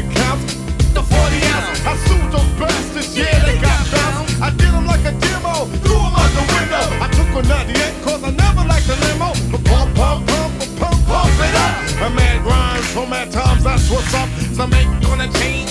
Counts 0.00 0.54
the 0.96 1.02
40 1.02 1.52
ounce. 1.52 1.84
I 1.84 1.96
sued 2.08 2.32
those 2.32 2.48
bastards, 2.58 3.16
yeah, 3.16 3.44
they 3.44 3.60
got 3.60 3.80
bounced. 3.92 4.40
I 4.40 4.48
did 4.50 4.72
them 4.72 4.86
like 4.86 5.04
a 5.04 5.12
demo, 5.12 5.68
threw 5.84 6.00
them 6.00 6.16
out 6.16 6.32
the 6.32 6.44
window. 6.48 6.84
I 7.04 7.08
took 7.12 7.28
a 7.36 7.42
98 7.46 8.02
cause 8.02 8.24
I 8.24 8.30
never 8.30 8.64
liked 8.64 8.86
the 8.86 8.96
limo. 9.04 9.36
But 9.52 9.62
pump, 9.68 9.94
pump, 9.94 10.26
pump, 10.26 10.52
pump, 10.80 10.98
pump, 11.06 11.32
it 11.44 11.54
up. 11.60 12.08
A 12.08 12.14
mad 12.16 12.40
rhymes, 12.44 12.88
so 12.88 13.04
times, 13.04 13.64
that's 13.64 13.90
what's 13.90 14.14
up. 14.14 14.28
Some 14.56 14.72
ain't 14.72 15.02
gonna 15.02 15.28
change, 15.40 15.61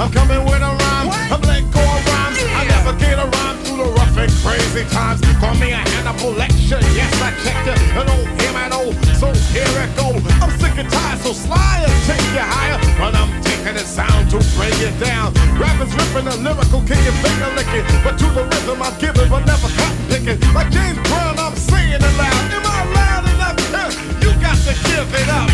I'm 0.00 0.10
coming 0.12 0.40
with 0.48 0.64
a 0.64 0.72
rhyme, 0.80 1.12
I'm 1.28 1.42
letting 1.44 1.68
go 1.68 1.84
of 1.84 2.00
rhymes. 2.08 2.40
I 2.56 2.64
navigate 2.72 3.20
a 3.20 3.28
rhyme 3.36 3.60
through 3.60 3.84
the 3.84 3.88
rough 3.92 4.16
and 4.16 4.32
crazy 4.40 4.88
times. 4.88 5.20
Call 5.36 5.52
me 5.60 5.76
a 5.76 5.80
Hannibal 5.92 6.32
lecture, 6.40 6.80
yes 6.96 7.12
I 7.20 7.36
checked 7.44 7.68
it. 7.68 7.76
An 8.00 8.08
old 8.08 8.24
him 8.40 8.56
and 8.56 8.72
oh, 8.72 8.96
so 9.20 9.28
here 9.52 9.68
it 9.68 9.92
go. 10.00 10.16
I'm 10.40 10.56
sick 10.56 10.72
and 10.80 10.88
tired, 10.88 11.20
so 11.20 11.36
sly 11.36 11.84
and 11.84 11.92
take 12.08 12.24
you 12.32 12.40
higher. 12.40 12.80
But 12.96 13.12
I'm 13.12 13.28
taking 13.44 13.76
it 13.76 13.84
sound 13.84 14.32
to 14.32 14.40
bring 14.56 14.72
it 14.80 14.96
down. 15.04 15.36
Rappers 15.60 15.92
ripping 15.92 16.32
a 16.32 16.36
lyrical, 16.48 16.80
kicking, 16.88 17.16
finger 17.20 17.52
licking. 17.52 17.84
But 18.00 18.16
to 18.24 18.26
the 18.32 18.48
rhythm 18.48 18.80
I'm 18.80 18.96
giving, 18.96 19.28
but 19.28 19.44
never 19.44 19.68
cotton 19.68 20.00
picking. 20.08 20.40
Like 20.56 20.72
James 20.72 20.96
Brown, 21.12 21.36
I'm 21.36 21.52
saying 21.52 22.00
it 22.00 22.14
loud. 22.16 22.48
Am 22.56 22.64
I 22.64 22.88
loud 22.96 23.24
enough? 23.36 23.92
You 24.24 24.32
got 24.40 24.56
to 24.64 24.72
give 24.88 25.12
it 25.12 25.28
up. 25.28 25.49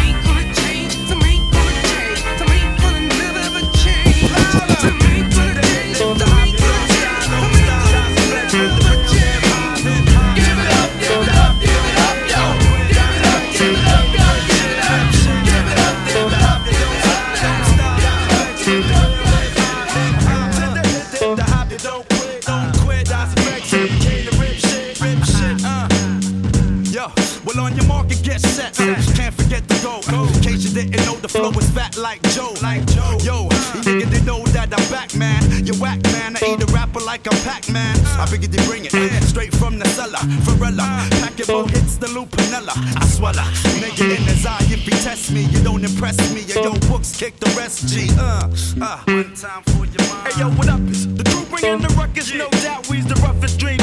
Well 27.46 27.60
on 27.60 27.76
your 27.76 27.86
market, 27.86 28.20
get 28.22 28.40
set. 28.40 28.74
Can't 28.74 29.34
forget 29.34 29.66
the 29.68 29.78
goal. 29.80 30.02
In 30.34 30.42
case 30.42 30.64
you 30.64 30.74
didn't 30.74 31.06
know, 31.06 31.14
the 31.16 31.28
flow 31.28 31.50
is 31.50 31.70
fat 31.70 31.96
like 31.96 32.20
Joe. 32.34 32.54
Like 32.60 32.84
Joe. 32.86 33.16
Yo, 33.22 33.44
you 33.44 33.80
nigga 33.86 34.10
they 34.10 34.22
know 34.22 34.44
that 34.56 34.74
I'm 34.76 34.90
back, 34.90 35.14
man. 35.14 35.42
You 35.64 35.74
whack, 35.80 36.02
man. 36.12 36.36
I 36.36 36.40
eat 36.52 36.62
a 36.62 36.66
rapper 36.72 37.00
like 37.00 37.26
I'm 37.30 37.38
Pac-Man. 37.42 37.96
I 38.18 38.26
figured 38.26 38.50
they 38.50 38.64
bring 38.66 38.84
it 38.84 38.92
straight 39.24 39.54
from 39.54 39.78
the 39.78 39.86
cellar. 39.88 40.18
Varela, 40.44 41.06
pack 41.22 41.38
it 41.38 41.48
more 41.48 41.68
hits 41.68 41.96
the 41.96 42.08
Lupinella. 42.08 42.74
I 42.74 43.06
swallow. 43.06 43.46
Nigga 43.80 44.16
in 44.16 44.22
his 44.26 44.44
eye, 44.44 44.58
if 44.62 44.82
he 44.82 44.90
test 44.90 45.30
me, 45.32 45.42
you 45.44 45.62
don't 45.62 45.84
impress 45.84 46.18
me. 46.34 46.42
Yo, 46.42 46.62
yo, 46.62 46.72
books 46.90 47.16
kick 47.16 47.36
the 47.38 47.50
rest. 47.56 47.88
G. 47.88 48.08
Uh, 48.18 48.50
uh. 48.82 48.98
One 49.06 49.34
time 49.34 49.62
for 49.70 49.86
your 49.86 50.04
mind. 50.10 50.32
Hey 50.32 50.40
yo, 50.40 50.50
what 50.58 50.68
up? 50.68 50.80
Is 50.90 51.06
the 51.14 51.24
crew 51.24 51.44
bringing 51.46 51.80
the 51.80 51.88
ruckus? 51.94 52.32
No 52.34 52.48
doubt, 52.62 52.88
we's 52.90 53.06
the 53.06 53.14
roughest 53.22 53.58
dream 53.58 53.78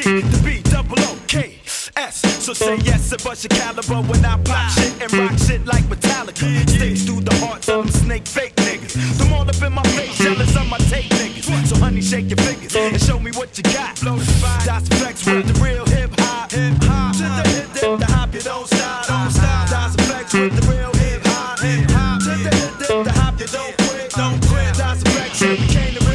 G, 0.00 0.22
the 0.22 0.40
B, 0.42 0.62
double 0.70 0.98
O, 0.98 1.18
K, 1.26 1.60
S. 1.96 2.20
So 2.42 2.54
say 2.54 2.76
yes 2.78 3.12
and 3.12 3.22
bust 3.22 3.44
your 3.44 3.50
caliber 3.50 4.00
when 4.08 4.24
I 4.24 4.40
pop 4.42 4.70
shit 4.70 4.94
and 5.02 5.12
rock 5.12 5.38
shit 5.38 5.66
like 5.66 5.84
Metallica. 5.84 6.68
Sticks 6.70 7.04
through 7.04 7.20
the 7.20 7.34
hearts 7.36 7.68
of 7.68 7.84
them 7.84 7.92
snake 7.92 8.26
fake 8.26 8.54
niggas. 8.56 8.94
Them 9.18 9.32
all 9.34 9.42
up 9.42 9.62
in 9.62 9.72
my 9.72 9.82
face, 9.92 10.16
jealous 10.16 10.56
of 10.56 10.68
my 10.68 10.78
tape 10.88 11.10
niggas. 11.20 11.66
So 11.66 11.76
honey, 11.76 12.00
shake 12.00 12.30
your 12.30 12.38
fingers 12.38 12.74
and 12.74 13.00
show 13.00 13.18
me 13.18 13.30
what 13.32 13.56
you 13.58 13.64
got. 13.64 13.96
That's 14.64 14.88
flex 14.88 15.26
with 15.26 15.46
the 15.52 15.60
real 15.62 15.84
hip 15.86 16.12
hop. 16.18 16.50
Hip 16.50 16.82
hop. 16.82 17.16
To 17.16 17.24
the 17.24 17.48
hip, 17.50 17.72
dip, 17.74 17.98
the 18.00 18.06
hop, 18.06 18.32
you 18.32 18.40
don't 18.40 18.66
stop. 18.66 19.06
Don't 19.06 19.30
stop. 19.30 19.68
That's 19.68 19.94
flex 20.06 20.32
with 20.32 20.56
the 20.56 20.72
real 20.72 20.92
hip 20.94 21.22
hop. 21.26 21.60
Hip 21.60 21.90
hop. 21.90 22.22
To 22.22 22.28
the 22.30 22.56
hip, 22.56 22.78
dip, 22.78 23.04
the 23.04 23.12
hop, 23.20 23.38
you 23.38 23.46
don't 23.46 23.76
quit. 23.76 24.10
Don't 24.16 24.40
quit. 24.48 24.74
That's 24.76 25.02
flex. 25.02 25.40
We 25.42 25.56
came 25.68 25.94
to 25.94 26.09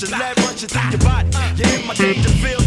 crushing, 0.00 0.18
lead 0.18 0.38
rushing 0.38 0.68
through 0.68 0.90
your 0.90 0.98
body. 1.00 1.28
In 1.78 1.86
my 1.86 1.94
danger, 1.94 2.28
feel 2.28 2.59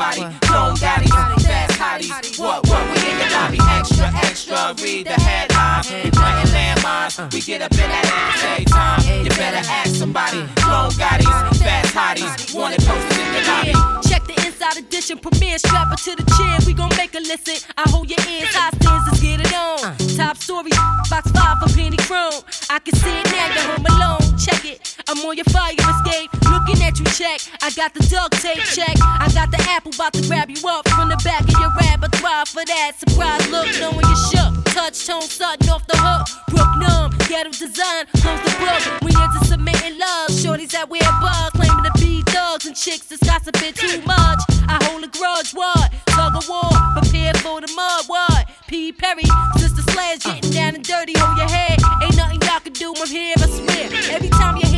somebody. 0.00 0.38
Clone 0.40 0.76
daddies, 0.76 1.12
fast 1.44 1.78
hotties. 1.78 2.38
What, 2.38 2.66
what, 2.68 2.84
we 2.90 3.10
in 3.10 3.18
your 3.18 3.30
lobby. 3.30 3.58
Extra, 3.60 4.10
extra, 4.24 4.74
read 4.82 5.06
the 5.06 5.20
headlines. 5.20 5.92
We 5.92 6.10
planting 6.10 6.52
landmines. 6.54 7.32
We 7.32 7.40
get 7.40 7.62
up 7.62 7.72
in 7.72 7.88
that 7.88 8.06
ass 8.08 8.44
every 8.44 8.64
time. 8.64 9.24
You 9.24 9.30
better 9.30 9.62
ask 9.68 9.94
somebody. 9.94 10.46
Clone 10.56 10.92
daddies, 10.96 11.28
fast 11.60 11.94
hotties. 11.94 12.54
Wanted 12.54 12.80
posters 12.80 13.18
in 13.18 13.32
your 13.34 13.44
lobby. 13.44 14.08
Check 14.08 14.24
the 14.24 14.34
inside 14.46 14.76
edition, 14.78 15.18
premiere, 15.18 15.58
strap 15.58 15.88
her 15.88 15.96
to 15.96 16.16
the 16.16 16.24
chair. 16.36 16.56
We 16.66 16.72
gon' 16.72 16.94
make 16.96 17.14
a 17.14 17.20
listen. 17.20 17.56
I 17.76 17.88
hold 17.90 18.08
your 18.08 18.20
ears, 18.28 18.48
high 18.54 18.70
stands, 18.80 19.06
let's 19.06 19.20
get 19.20 19.40
it 19.40 19.52
on. 19.54 19.96
Top 20.16 20.36
story, 20.36 20.70
box 21.10 21.30
five 21.32 21.58
for 21.60 21.68
penny 21.76 21.96
chrome. 22.08 22.42
I 22.70 22.78
can 22.78 22.94
see 22.96 23.20
it 23.20 23.26
now, 23.32 23.46
you're 23.52 23.68
home 23.68 23.86
alone. 23.86 24.38
Check 24.38 24.64
it, 24.64 24.96
I'm 25.08 25.18
on 25.24 25.36
your 25.36 25.44
fire 25.46 25.74
escape. 25.74 26.39
Looking 26.70 26.86
at 26.86 26.98
you, 27.00 27.04
check. 27.18 27.40
I 27.62 27.70
got 27.74 27.94
the 27.94 28.06
duct 28.06 28.40
tape, 28.40 28.62
check. 28.62 28.94
I 29.02 29.28
got 29.34 29.50
the 29.50 29.58
apple, 29.74 29.90
about 29.92 30.12
to 30.12 30.22
grab 30.28 30.50
you 30.50 30.62
up 30.68 30.86
from 30.90 31.08
the 31.08 31.18
back 31.24 31.42
of 31.42 31.50
your 31.58 31.70
repertoire 31.74 32.46
for 32.46 32.64
that 32.64 32.92
surprise 32.94 33.42
look, 33.50 33.66
knowing 33.80 34.06
you 34.06 34.18
shook. 34.30 34.54
Touch 34.70 35.04
tone, 35.04 35.22
sudden 35.22 35.68
off 35.68 35.84
the 35.88 35.98
hook. 35.98 36.30
Brook 36.46 36.70
numb, 36.78 37.10
ghetto 37.26 37.50
design, 37.50 38.06
close 38.22 38.38
the 38.46 38.54
book. 38.62 39.02
We 39.02 39.10
into 39.10 39.42
submitting 39.50 39.98
love. 39.98 40.30
Shorties 40.30 40.70
that 40.70 40.88
wear 40.88 41.02
bugs, 41.18 41.50
claiming 41.58 41.90
to 41.90 41.92
be 41.98 42.22
thugs 42.30 42.66
and 42.66 42.76
chicks 42.76 43.10
that's 43.10 43.26
gossiping 43.26 43.74
too 43.74 43.98
much. 44.06 44.38
I 44.70 44.78
hold 44.86 45.02
a 45.02 45.10
grudge, 45.10 45.50
what? 45.50 45.90
Tug 46.14 46.38
of 46.38 46.46
war, 46.48 46.70
prepare 46.94 47.34
for 47.42 47.60
the 47.60 47.72
mud, 47.74 48.04
what? 48.06 48.46
P. 48.68 48.92
Perry, 48.92 49.26
Sister 49.58 49.82
Slash, 49.90 50.22
getting 50.22 50.50
down 50.54 50.74
and 50.76 50.84
dirty, 50.86 51.18
hold 51.18 51.36
your 51.36 51.50
head. 51.50 51.82
Ain't 52.06 52.14
nothing 52.14 52.38
y'all 52.46 52.62
can 52.62 52.72
do, 52.78 52.94
I'm 52.94 53.10
here, 53.10 53.34
I 53.42 53.46
swear. 53.50 54.14
Every 54.14 54.30
time 54.30 54.54
you 54.54 54.69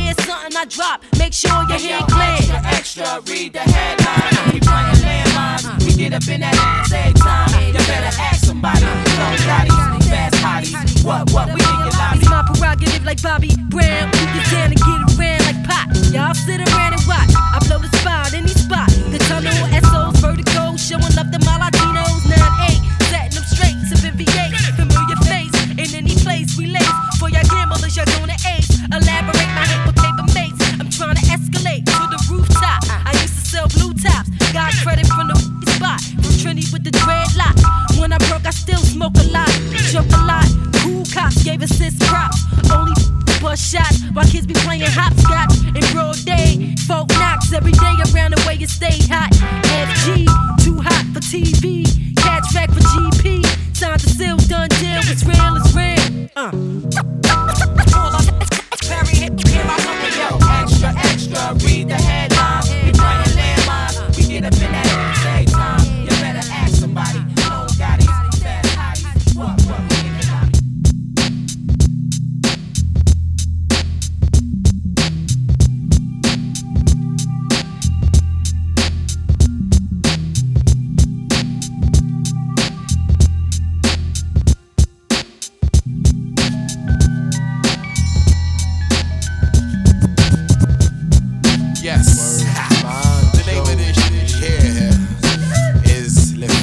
I 0.63 0.65
drop, 0.65 1.03
make 1.19 1.33
sure 1.33 1.51
your 1.67 1.75
Yo, 1.75 1.99
head 1.99 2.07
clear. 2.07 2.55
extra, 2.71 3.03
extra, 3.11 3.21
read 3.27 3.51
the 3.51 3.59
headlines. 3.59 4.53
We 4.53 4.61
planting 4.63 5.03
landmines. 5.03 5.83
We 5.83 5.91
get 5.91 6.13
up 6.13 6.23
in 6.31 6.39
that 6.39 6.55
ass 6.55 6.87
every 6.87 7.11
time. 7.19 7.51
You 7.67 7.83
better 7.83 8.15
ask 8.15 8.45
somebody. 8.47 8.79
Clone 8.79 9.43
daddies, 9.43 10.07
fast 10.07 10.39
hotties. 10.39 11.03
What, 11.03 11.27
what, 11.35 11.51
we 11.51 11.59
in 11.59 11.79
your 11.83 11.91
lobby. 11.99 12.23
It's 12.23 12.29
my 12.31 12.47
prerogative 12.47 13.03
like 13.03 13.19
Bobby 13.21 13.51
Brown. 13.67 14.07
You 14.07 14.39
get 14.39 14.47
down 14.55 14.71
and 14.71 14.79
get 14.79 14.99
around 15.19 15.43
like 15.43 15.59
pop. 15.67 15.91
Y'all 16.15 16.31
sit 16.31 16.63
around 16.63 16.95
and 16.95 17.03
watch. 17.11 17.27
I 17.35 17.59
blow 17.67 17.83
the 17.83 17.91
spot, 17.99 18.31
Got 34.63 34.71
credit 34.75 35.07
from 35.07 35.27
the 35.27 35.35
spot. 35.75 35.99
From 36.23 36.37
Trinity 36.39 36.65
with 36.71 36.85
the 36.85 36.91
dreadlock. 36.91 37.99
When 37.99 38.13
I 38.13 38.17
broke, 38.29 38.45
I 38.45 38.51
still 38.51 38.79
smoke 38.79 39.11
a 39.19 39.27
lot. 39.27 39.51
Joke 39.91 40.07
a 40.07 40.23
lot. 40.23 40.47
Cool 40.79 41.03
cops 41.11 41.43
gave 41.43 41.61
assist 41.61 41.99
props. 41.99 42.39
Only 42.71 42.95
bust 43.41 43.73
shots 43.73 43.99
while 44.13 44.25
kids 44.25 44.47
be 44.47 44.53
playing 44.53 44.87
hopscotch 44.87 45.51
in 45.75 45.83
broad 45.91 46.15
day. 46.23 46.75
Folk 46.87 47.09
knocks 47.19 47.51
every 47.51 47.73
day 47.73 47.95
around 48.15 48.35
the 48.35 48.43
way 48.47 48.55
you 48.55 48.67
stay 48.67 48.95
hot. 49.11 49.62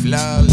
Is 0.04 0.49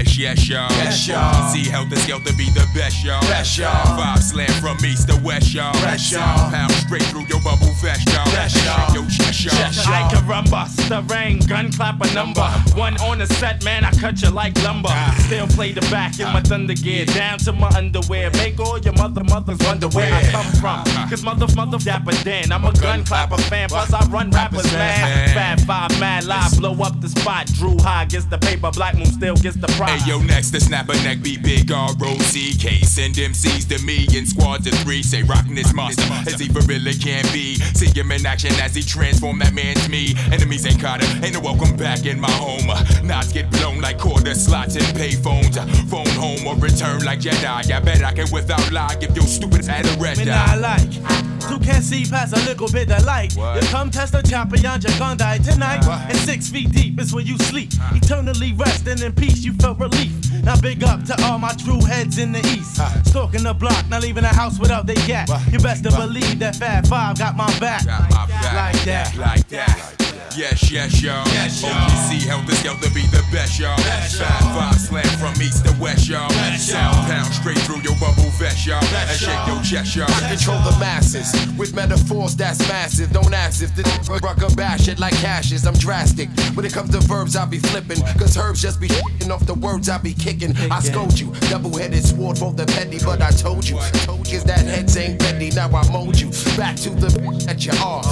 Yes, 0.00 0.16
yes, 0.16 0.48
y'all. 0.48 0.70
Yes, 0.70 1.08
y'all. 1.08 1.52
See 1.52 1.68
Helter 1.68 1.96
Skelter 1.96 2.32
be 2.32 2.48
the 2.56 2.66
best, 2.74 3.04
y'all. 3.04 3.20
Best, 3.20 3.58
y'all. 3.58 3.98
Five 3.98 4.22
slam 4.22 4.48
from 4.62 4.78
east 4.82 5.08
to 5.08 5.20
west, 5.22 5.52
y'all. 5.52 5.74
Best, 5.74 6.10
y'all. 6.10 6.50
Pound 6.50 6.72
straight 6.72 7.02
through 7.12 7.26
your 7.28 7.40
bubble 7.44 7.68
vest, 7.82 8.08
y'all. 8.08 8.24
Best, 8.32 8.56
y'all. 8.64 8.94
Yo, 8.94 9.02
chest, 9.10 9.44
y'all. 9.44 9.52
Chest, 9.52 9.84
y'all. 9.84 9.92
I 9.92 10.10
can 10.10 10.24
rumba, 10.24 10.88
the 10.88 11.02
rain, 11.12 11.38
gun 11.40 11.70
clap 11.70 12.00
a 12.00 12.14
number. 12.14 12.48
One 12.80 12.96
on 13.02 13.18
the 13.18 13.26
set, 13.26 13.62
man, 13.62 13.84
I 13.84 13.90
cut 13.90 14.22
you 14.22 14.30
like 14.30 14.56
lumber. 14.62 14.88
Ah. 14.90 15.14
Still 15.26 15.46
play 15.48 15.72
the 15.72 15.82
back 15.92 16.18
in 16.18 16.24
my 16.32 16.40
ah. 16.40 16.48
thunder 16.48 16.72
gear, 16.72 17.04
down 17.04 17.36
to 17.40 17.52
my 17.52 17.68
underwear. 17.76 18.30
Make 18.40 18.58
all 18.58 18.78
your 18.78 18.94
mother 18.94 19.22
mothers 19.24 19.58
wonder 19.66 19.88
where 19.88 20.10
I 20.14 20.22
come 20.32 20.50
from. 20.62 20.80
Ah. 20.96 21.06
Cause 21.10 21.22
mother, 21.22 21.46
mother, 21.54 21.76
dapper 21.76 22.12
Dan, 22.24 22.52
I'm 22.52 22.64
a 22.64 22.72
gun 22.72 23.04
clapper 23.04 23.36
fan, 23.36 23.68
plus 23.68 23.92
I 23.92 24.02
run 24.08 24.30
rappers, 24.30 24.72
man. 24.72 25.28
Fat 25.34 25.60
five, 25.60 26.00
mad 26.00 26.24
live, 26.24 26.56
blow 26.56 26.72
up 26.82 26.98
the 27.02 27.08
spot. 27.10 27.48
Drew 27.48 27.76
High 27.80 28.06
gets 28.06 28.24
the 28.24 28.38
paper, 28.38 28.70
Black 28.70 28.96
Moon 28.96 29.04
still 29.04 29.36
gets 29.36 29.56
the 29.56 29.66
prize. 29.76 29.89
Hey 29.90 29.98
yo, 30.08 30.20
next 30.20 30.52
the 30.52 30.60
snapper 30.60 30.94
neck 31.02 31.20
be 31.20 31.36
big 31.36 31.72
R-O-C-K 31.72 32.78
Send 32.82 33.16
MCs 33.16 33.66
to 33.70 33.84
me 33.84 34.06
in 34.16 34.24
squads 34.24 34.68
of 34.68 34.74
three. 34.84 35.02
Say 35.02 35.24
rockin' 35.24 35.56
this 35.56 35.74
monster 35.74 36.04
as 36.30 36.38
he 36.38 36.46
for 36.46 36.60
really 36.68 36.94
can 36.94 37.24
be. 37.32 37.56
See 37.56 37.90
him 37.90 38.12
in 38.12 38.24
action 38.24 38.52
as 38.62 38.72
he 38.72 38.82
transform 38.82 39.40
that 39.40 39.52
man's 39.52 39.88
me. 39.88 40.14
Enemies 40.30 40.64
ain't 40.64 40.80
caught 40.80 41.02
him, 41.02 41.24
ain't 41.24 41.34
no 41.34 41.40
welcome 41.40 41.76
back 41.76 42.06
in 42.06 42.20
my 42.20 42.30
home. 42.30 42.68
Knots 43.04 43.32
get 43.32 43.50
blown 43.50 43.80
like 43.80 43.98
quarter 43.98 44.34
slots 44.34 44.76
and 44.76 44.86
payphones. 44.96 45.58
Phone 45.90 46.06
home 46.14 46.46
or 46.46 46.54
return 46.62 47.04
like 47.04 47.18
Jedi. 47.18 47.72
I 47.72 47.80
bet 47.80 48.04
I 48.04 48.12
can 48.12 48.30
without 48.32 48.70
lie 48.70 48.94
give 49.00 49.16
your 49.16 49.26
stupid 49.26 49.66
head 49.66 49.86
a 49.86 50.00
red 50.00 50.20
eye 50.20 50.54
not 50.54 50.60
like. 50.60 51.39
Two 51.48 51.58
can't 51.58 51.84
see 51.84 52.04
past 52.04 52.32
a 52.32 52.40
little 52.46 52.68
bit 52.68 52.90
of 52.90 53.04
light. 53.04 53.34
What? 53.34 53.62
You 53.62 53.68
come 53.68 53.90
test 53.90 54.12
the 54.12 54.22
champion, 54.22 54.62
you're 54.62 54.98
gonna 54.98 55.16
die 55.16 55.38
tonight. 55.38 55.86
And 55.86 56.16
six 56.18 56.48
feet 56.48 56.72
deep 56.72 57.00
is 57.00 57.12
where 57.12 57.24
you 57.24 57.38
sleep. 57.38 57.70
Eternally 57.92 58.52
resting 58.52 59.00
in 59.00 59.12
peace, 59.12 59.44
you 59.44 59.52
felt 59.54 59.78
relief. 59.78 60.12
Now 60.42 60.60
big 60.60 60.82
up 60.84 61.04
to 61.04 61.24
all 61.24 61.38
my 61.38 61.52
true 61.52 61.80
heads 61.80 62.18
in 62.18 62.32
the 62.32 62.40
east. 62.40 62.80
Stalking 63.08 63.42
the 63.42 63.54
block, 63.54 63.88
not 63.88 64.02
leaving 64.02 64.22
the 64.22 64.28
house 64.28 64.58
without 64.58 64.86
they 64.86 64.94
gat. 65.06 65.28
You 65.52 65.58
best 65.58 65.84
to 65.84 65.90
believe 65.90 66.38
that 66.40 66.56
Fat 66.56 66.86
Five 66.86 67.18
got 67.18 67.36
my 67.36 67.46
back. 67.58 67.84
Got 67.84 68.10
my 68.10 68.26
back. 68.26 68.74
Like 68.74 68.84
that. 68.84 69.16
Like 69.16 69.48
that. 69.48 69.99
Yes, 70.36 70.70
yes, 70.70 71.02
y'all. 71.02 71.26
Yes, 71.28 71.62
y'all. 71.62 71.70
OPC 71.70 72.26
Helter 72.26 72.54
Skelter 72.54 72.90
be 72.90 73.02
the 73.06 73.22
best, 73.30 73.58
y'all. 73.58 73.76
Fat 73.78 74.40
five 74.56 74.80
slam 74.80 75.04
from 75.18 75.34
east 75.42 75.66
to 75.66 75.76
west, 75.80 76.08
y'all. 76.08 76.30
Sound 76.56 76.96
pound 77.06 77.32
straight 77.34 77.58
through 77.58 77.82
your 77.82 77.94
bubble 78.00 78.30
vest, 78.38 78.66
y'all. 78.66 78.82
And 78.82 79.10
shake 79.18 79.46
your 79.46 79.62
chest, 79.62 79.96
y'all. 79.96 80.10
I 80.10 80.30
control 80.30 80.58
the 80.62 80.76
masses 80.80 81.30
with 81.58 81.74
metaphors 81.74 82.34
that's 82.34 82.58
massive. 82.68 83.12
Don't 83.12 83.34
ask 83.34 83.62
if 83.62 83.74
the 83.76 83.82
rucker 84.22 84.54
bash 84.54 84.88
it 84.88 84.98
like 84.98 85.14
cashes. 85.14 85.66
I'm 85.66 85.74
drastic. 85.74 86.30
When 86.54 86.64
it 86.64 86.72
comes 86.72 86.90
to 86.90 87.00
verbs, 87.00 87.36
I 87.36 87.44
be 87.44 87.58
flipping. 87.58 88.00
Cause 88.18 88.36
herbs 88.36 88.62
just 88.62 88.80
be 88.80 88.88
shitting 88.88 89.30
off 89.30 89.44
the 89.44 89.54
words 89.54 89.88
I 89.88 89.98
be 89.98 90.14
kicking. 90.14 90.56
I 90.70 90.80
scold 90.80 91.18
you. 91.18 91.32
Double 91.50 91.76
headed 91.76 92.04
sword 92.04 92.38
for 92.38 92.52
the 92.52 92.66
petty, 92.66 92.98
but 93.04 93.20
I 93.20 93.30
told 93.32 93.68
you. 93.68 93.78
Told 94.04 94.26
you 94.28 94.40
that 94.40 94.64
heads 94.64 94.96
ain't 94.96 95.20
petty. 95.20 95.50
Now 95.50 95.68
I 95.68 95.90
mold 95.90 96.18
you. 96.18 96.30
Back 96.56 96.70
back 96.70 96.76
to 96.76 96.90
the 96.90 97.08
bitch 97.08 97.44
that 97.46 97.64
you 97.66 97.72
are. 97.82 98.02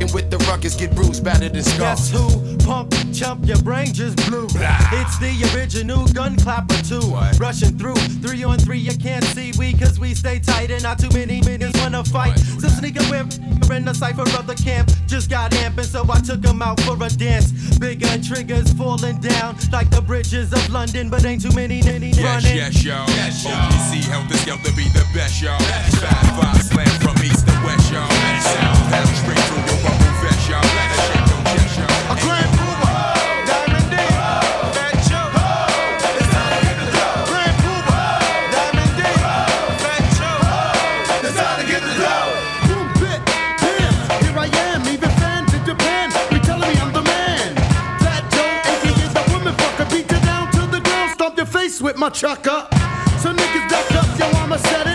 And 0.00 0.12
with 0.12 0.30
the 0.30 0.38
ruckus, 0.48 0.74
get 0.74 0.94
bruised, 0.94 1.24
battered 1.24 1.54
scarred. 1.62 1.96
Guess 1.98 2.10
who? 2.10 2.56
Pump, 2.66 2.94
chump, 3.12 3.46
your 3.46 3.58
brain 3.62 3.92
just 3.92 4.16
blew. 4.28 4.46
It's 4.54 5.18
the 5.18 5.50
original 5.54 6.06
gun 6.08 6.36
clapper 6.36 6.76
too. 6.82 7.00
Rushing 7.38 7.76
through 7.78 7.96
three 8.22 8.44
on 8.44 8.58
three, 8.58 8.78
you 8.78 8.96
can't 8.96 9.24
see 9.24 9.52
we 9.58 9.72
cause 9.74 9.98
we 9.98 10.14
stay 10.14 10.38
tight 10.38 10.70
and 10.70 10.82
not 10.82 10.98
too 10.98 11.10
many 11.12 11.40
minutes 11.42 11.78
wanna 11.80 12.04
fight. 12.04 12.38
So 12.38 12.68
sneaking 12.68 13.08
with 13.10 13.38
in 13.72 13.84
the 13.86 13.94
cipher 13.94 14.22
of 14.38 14.46
the 14.46 14.54
camp. 14.54 14.90
Just 15.06 15.30
got 15.30 15.50
amping, 15.52 15.84
so 15.84 16.04
I 16.12 16.20
took 16.20 16.44
him 16.44 16.60
out 16.60 16.78
for 16.80 16.94
a 17.02 17.08
dance. 17.08 17.50
Bigger 17.78 18.18
triggers 18.22 18.70
falling 18.74 19.18
down 19.18 19.56
like 19.72 19.88
the 19.90 20.02
bridges 20.02 20.52
of 20.52 20.68
London, 20.70 21.08
but 21.08 21.24
ain't 21.24 21.40
too 21.42 21.52
many 21.54 21.82
many 21.82 22.10
Yes, 22.10 22.44
running. 22.44 22.56
yes, 22.56 22.84
yo. 22.84 22.94
OGC 22.94 24.04
helped 24.12 24.30
us 24.32 24.44
to 24.44 24.72
be 24.76 24.84
the 24.90 25.04
best, 25.14 25.40
yo. 25.40 25.56
Five, 25.56 26.36
five, 26.36 26.62
slam 26.62 26.86
from 27.00 27.16
east 27.24 27.46
to 27.48 27.54
west, 27.64 27.90
yo. 27.92 28.04
Sound 28.44 28.78
pound 28.92 29.08
straight 29.16 29.51
my 52.02 52.10
chucker. 52.10 52.66
So 53.22 53.32
niggas 53.32 53.68
duck 53.68 53.92
up, 53.92 54.18
yo, 54.18 54.26
I'ma 54.40 54.56
set 54.56 54.88
it. 54.88 54.91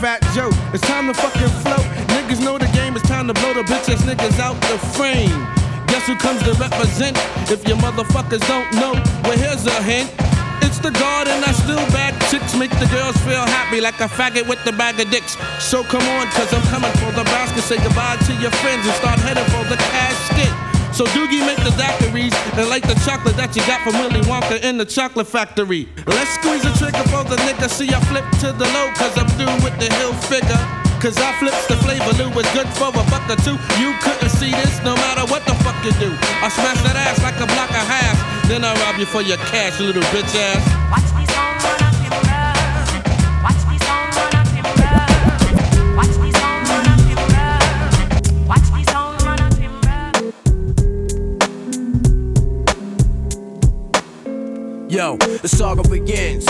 Fat 0.00 0.20
Joe. 0.34 0.50
It's 0.74 0.84
time 0.84 1.06
to 1.08 1.14
fucking 1.14 1.48
float. 1.64 1.86
Niggas 2.12 2.44
know 2.44 2.58
the 2.58 2.68
game. 2.76 2.96
It's 2.96 3.08
time 3.08 3.26
to 3.28 3.34
blow 3.34 3.54
the 3.54 3.64
bitch 3.64 3.88
ass 3.88 4.04
niggas 4.04 4.38
out 4.38 4.60
the 4.68 4.76
frame. 4.92 5.40
Guess 5.88 6.06
who 6.06 6.16
comes 6.16 6.42
to 6.44 6.52
represent? 6.60 7.16
If 7.48 7.66
your 7.66 7.78
motherfuckers 7.78 8.44
don't 8.46 8.68
know, 8.76 8.92
well, 9.24 9.38
here's 9.38 9.64
a 9.64 9.82
hint. 9.82 10.12
It's 10.60 10.78
the 10.78 10.90
guard 10.90 11.28
and 11.28 11.44
I 11.44 11.52
still 11.52 11.80
bad 11.96 12.12
chicks 12.28 12.54
make 12.54 12.72
the 12.76 12.88
girls 12.92 13.16
feel 13.24 13.40
happy 13.40 13.80
like 13.80 14.00
a 14.00 14.08
faggot 14.08 14.48
with 14.48 14.62
the 14.64 14.72
bag 14.72 15.00
of 15.00 15.10
dicks. 15.10 15.36
So 15.64 15.82
come 15.84 16.04
on, 16.20 16.26
cause 16.36 16.52
I'm 16.52 16.62
coming 16.68 16.92
for 17.00 17.12
the 17.16 17.24
basket. 17.32 17.62
Say 17.62 17.76
goodbye 17.76 18.16
to 18.26 18.32
your 18.36 18.52
friends 18.60 18.84
and 18.84 18.96
start 18.96 19.18
heading 19.20 19.48
for 19.54 19.64
the 19.70 19.76
casket. 19.76 20.65
So 20.96 21.04
Doogie 21.12 21.44
make 21.44 21.60
the 21.60 21.76
daiquiris 21.76 22.32
and 22.56 22.70
like 22.72 22.80
the 22.88 22.96
chocolate 23.04 23.36
that 23.36 23.52
you 23.52 23.60
got 23.68 23.84
from 23.84 24.00
Willy 24.00 24.24
Wonka 24.24 24.64
in 24.64 24.80
the 24.80 24.88
chocolate 24.88 25.28
factory. 25.28 25.84
Let's 26.08 26.32
squeeze 26.40 26.64
the 26.64 26.72
trigger 26.80 27.04
for 27.12 27.20
the 27.20 27.36
nigga. 27.44 27.68
See 27.68 27.92
I 27.92 28.00
flip 28.08 28.24
to 28.40 28.48
the 28.56 28.64
low 28.72 28.88
cause 28.96 29.12
I'm 29.20 29.28
through 29.36 29.60
with 29.60 29.76
the 29.76 29.92
hill 29.92 30.16
figure. 30.24 30.56
Cause 30.96 31.20
I 31.20 31.36
flips 31.36 31.68
the 31.68 31.76
flavor, 31.84 32.16
Lou 32.16 32.32
was 32.32 32.48
good 32.56 32.64
for 32.80 32.88
a 32.88 33.04
buck 33.12 33.28
or 33.28 33.36
two. 33.44 33.60
You 33.76 33.92
couldn't 34.00 34.32
see 34.40 34.48
this 34.56 34.80
no 34.88 34.96
matter 34.96 35.28
what 35.28 35.44
the 35.44 35.52
fuck 35.60 35.76
you 35.84 35.92
do. 36.00 36.16
I 36.40 36.48
smash 36.48 36.80
that 36.88 36.96
ass 36.96 37.20
like 37.20 37.36
a 37.44 37.48
block 37.52 37.68
of 37.76 37.84
hash. 37.84 38.48
Then 38.48 38.64
I 38.64 38.72
rob 38.80 38.96
you 38.96 39.04
for 39.04 39.20
your 39.20 39.36
cash, 39.52 39.76
little 39.78 40.00
bitch 40.16 40.32
ass. 40.32 41.15
Yo, 54.96 55.14
the 55.18 55.46
saga 55.46 55.86
begins. 55.86 56.46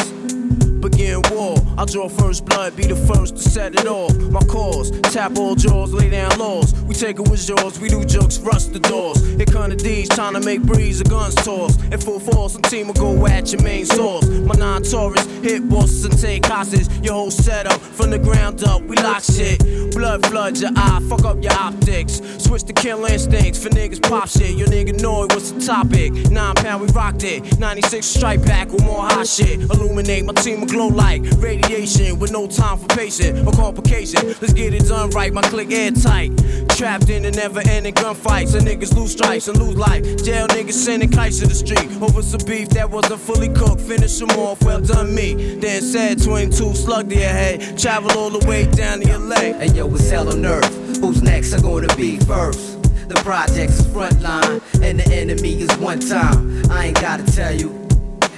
Begin 0.78 1.20
war. 1.32 1.56
I'll 1.76 1.84
draw 1.84 2.08
first 2.08 2.44
blood, 2.44 2.76
be 2.76 2.86
the 2.86 2.94
first 2.94 3.36
to 3.38 3.42
set 3.42 3.74
it 3.74 3.88
off. 3.88 4.16
My 4.30 4.38
cause, 4.38 4.92
tap 5.00 5.36
all 5.36 5.56
jaws, 5.56 5.92
lay 5.92 6.10
down 6.10 6.38
laws. 6.38 6.72
We 6.82 6.94
take 6.94 7.18
it 7.18 7.28
with 7.28 7.44
jaws, 7.44 7.80
we 7.80 7.88
do 7.88 8.04
jokes, 8.04 8.38
rust 8.38 8.72
the 8.72 8.78
doors. 8.78 9.20
Here 9.34 9.46
come 9.46 9.70
the 9.70 9.74
D's, 9.74 10.08
trying 10.10 10.34
to 10.34 10.40
make 10.40 10.62
breeze, 10.62 11.00
the 11.00 11.10
guns 11.10 11.34
toss. 11.34 11.76
In 11.86 11.98
full 11.98 12.20
force, 12.20 12.52
some 12.52 12.62
team 12.62 12.86
will 12.86 12.94
go 12.94 13.26
at 13.26 13.52
your 13.52 13.62
main 13.62 13.84
source. 13.84 14.28
My 14.28 14.54
non 14.54 14.84
Taurus, 14.84 15.26
hit 15.42 15.68
bosses 15.68 16.04
and 16.04 16.16
take 16.16 16.46
hostages. 16.46 16.88
Your 17.00 17.14
whole 17.14 17.32
setup, 17.32 17.80
from 17.80 18.10
the 18.10 18.18
ground 18.20 18.62
up, 18.62 18.80
we 18.82 18.94
lock 18.94 19.24
shit. 19.24 19.60
Blood 19.96 20.26
floods 20.26 20.60
your 20.60 20.72
eye, 20.76 21.00
fuck 21.08 21.24
up 21.24 21.42
your 21.42 21.54
optics. 21.54 22.20
Switch 22.36 22.64
to 22.64 22.74
kill 22.74 23.06
instincts 23.06 23.62
for 23.62 23.70
niggas 23.70 24.02
pop 24.02 24.28
shit. 24.28 24.54
Your 24.54 24.68
nigga 24.68 25.00
know 25.00 25.24
it 25.24 25.34
was 25.34 25.54
the 25.54 25.60
topic. 25.60 26.12
Nine 26.30 26.54
pound, 26.54 26.82
we 26.82 26.88
rocked 26.88 27.24
it. 27.24 27.58
96 27.58 28.04
strike 28.04 28.44
back 28.44 28.70
with 28.70 28.84
more 28.84 29.04
hot 29.04 29.26
shit. 29.26 29.58
Illuminate 29.62 30.26
my 30.26 30.34
team 30.34 30.60
will 30.60 30.66
glow 30.66 30.88
like 30.88 31.22
radiation 31.38 32.18
with 32.18 32.30
no 32.30 32.46
time 32.46 32.76
for 32.76 32.86
patient 32.88 33.48
or 33.48 33.52
complication. 33.52 34.26
Let's 34.26 34.52
get 34.52 34.74
it 34.74 34.86
done 34.86 35.08
right, 35.10 35.32
my 35.32 35.40
click 35.40 35.72
airtight. 35.72 36.36
Trapped 36.76 37.08
in 37.08 37.24
a 37.24 37.30
never 37.30 37.60
ending 37.66 37.94
gunfight. 37.94 38.48
So 38.48 38.58
niggas 38.58 38.94
lose 38.94 39.12
stripes 39.12 39.48
and 39.48 39.58
lose 39.58 39.76
life. 39.76 40.02
Jail 40.22 40.46
niggas 40.48 40.74
sending 40.74 41.10
kites 41.10 41.40
to 41.40 41.46
the 41.46 41.54
street. 41.54 41.90
Over 42.02 42.20
some 42.20 42.46
beef 42.46 42.68
that 42.70 42.90
wasn't 42.90 43.20
fully 43.20 43.48
cooked. 43.48 43.80
Finish 43.80 44.18
them 44.18 44.30
off, 44.32 44.62
well 44.62 44.82
done 44.82 45.14
me. 45.14 45.56
Then 45.56 45.80
said 45.80 46.22
22 46.22 46.74
slug 46.74 47.08
to 47.08 47.14
your 47.14 47.30
head. 47.30 47.78
Travel 47.78 48.10
all 48.18 48.28
the 48.28 48.46
way 48.46 48.70
down 48.72 49.00
to 49.00 49.18
LA. 49.18 49.56
Hey 49.56 49.68
yo, 49.68 49.86
it's 49.95 50.11
hell 50.11 50.28
on 50.33 50.45
earth. 50.45 50.99
Who's 51.00 51.23
next 51.23 51.52
are 51.52 51.61
gonna 51.61 51.95
be 51.97 52.19
first? 52.21 52.83
The 53.09 53.14
project's 53.16 53.83
frontline, 53.83 54.61
and 54.83 54.99
the 54.99 55.09
enemy 55.14 55.61
is 55.62 55.73
one 55.78 56.00
time. 56.00 56.62
I 56.71 56.87
ain't 56.87 57.00
gotta 57.00 57.25
tell 57.25 57.55
you, 57.55 57.87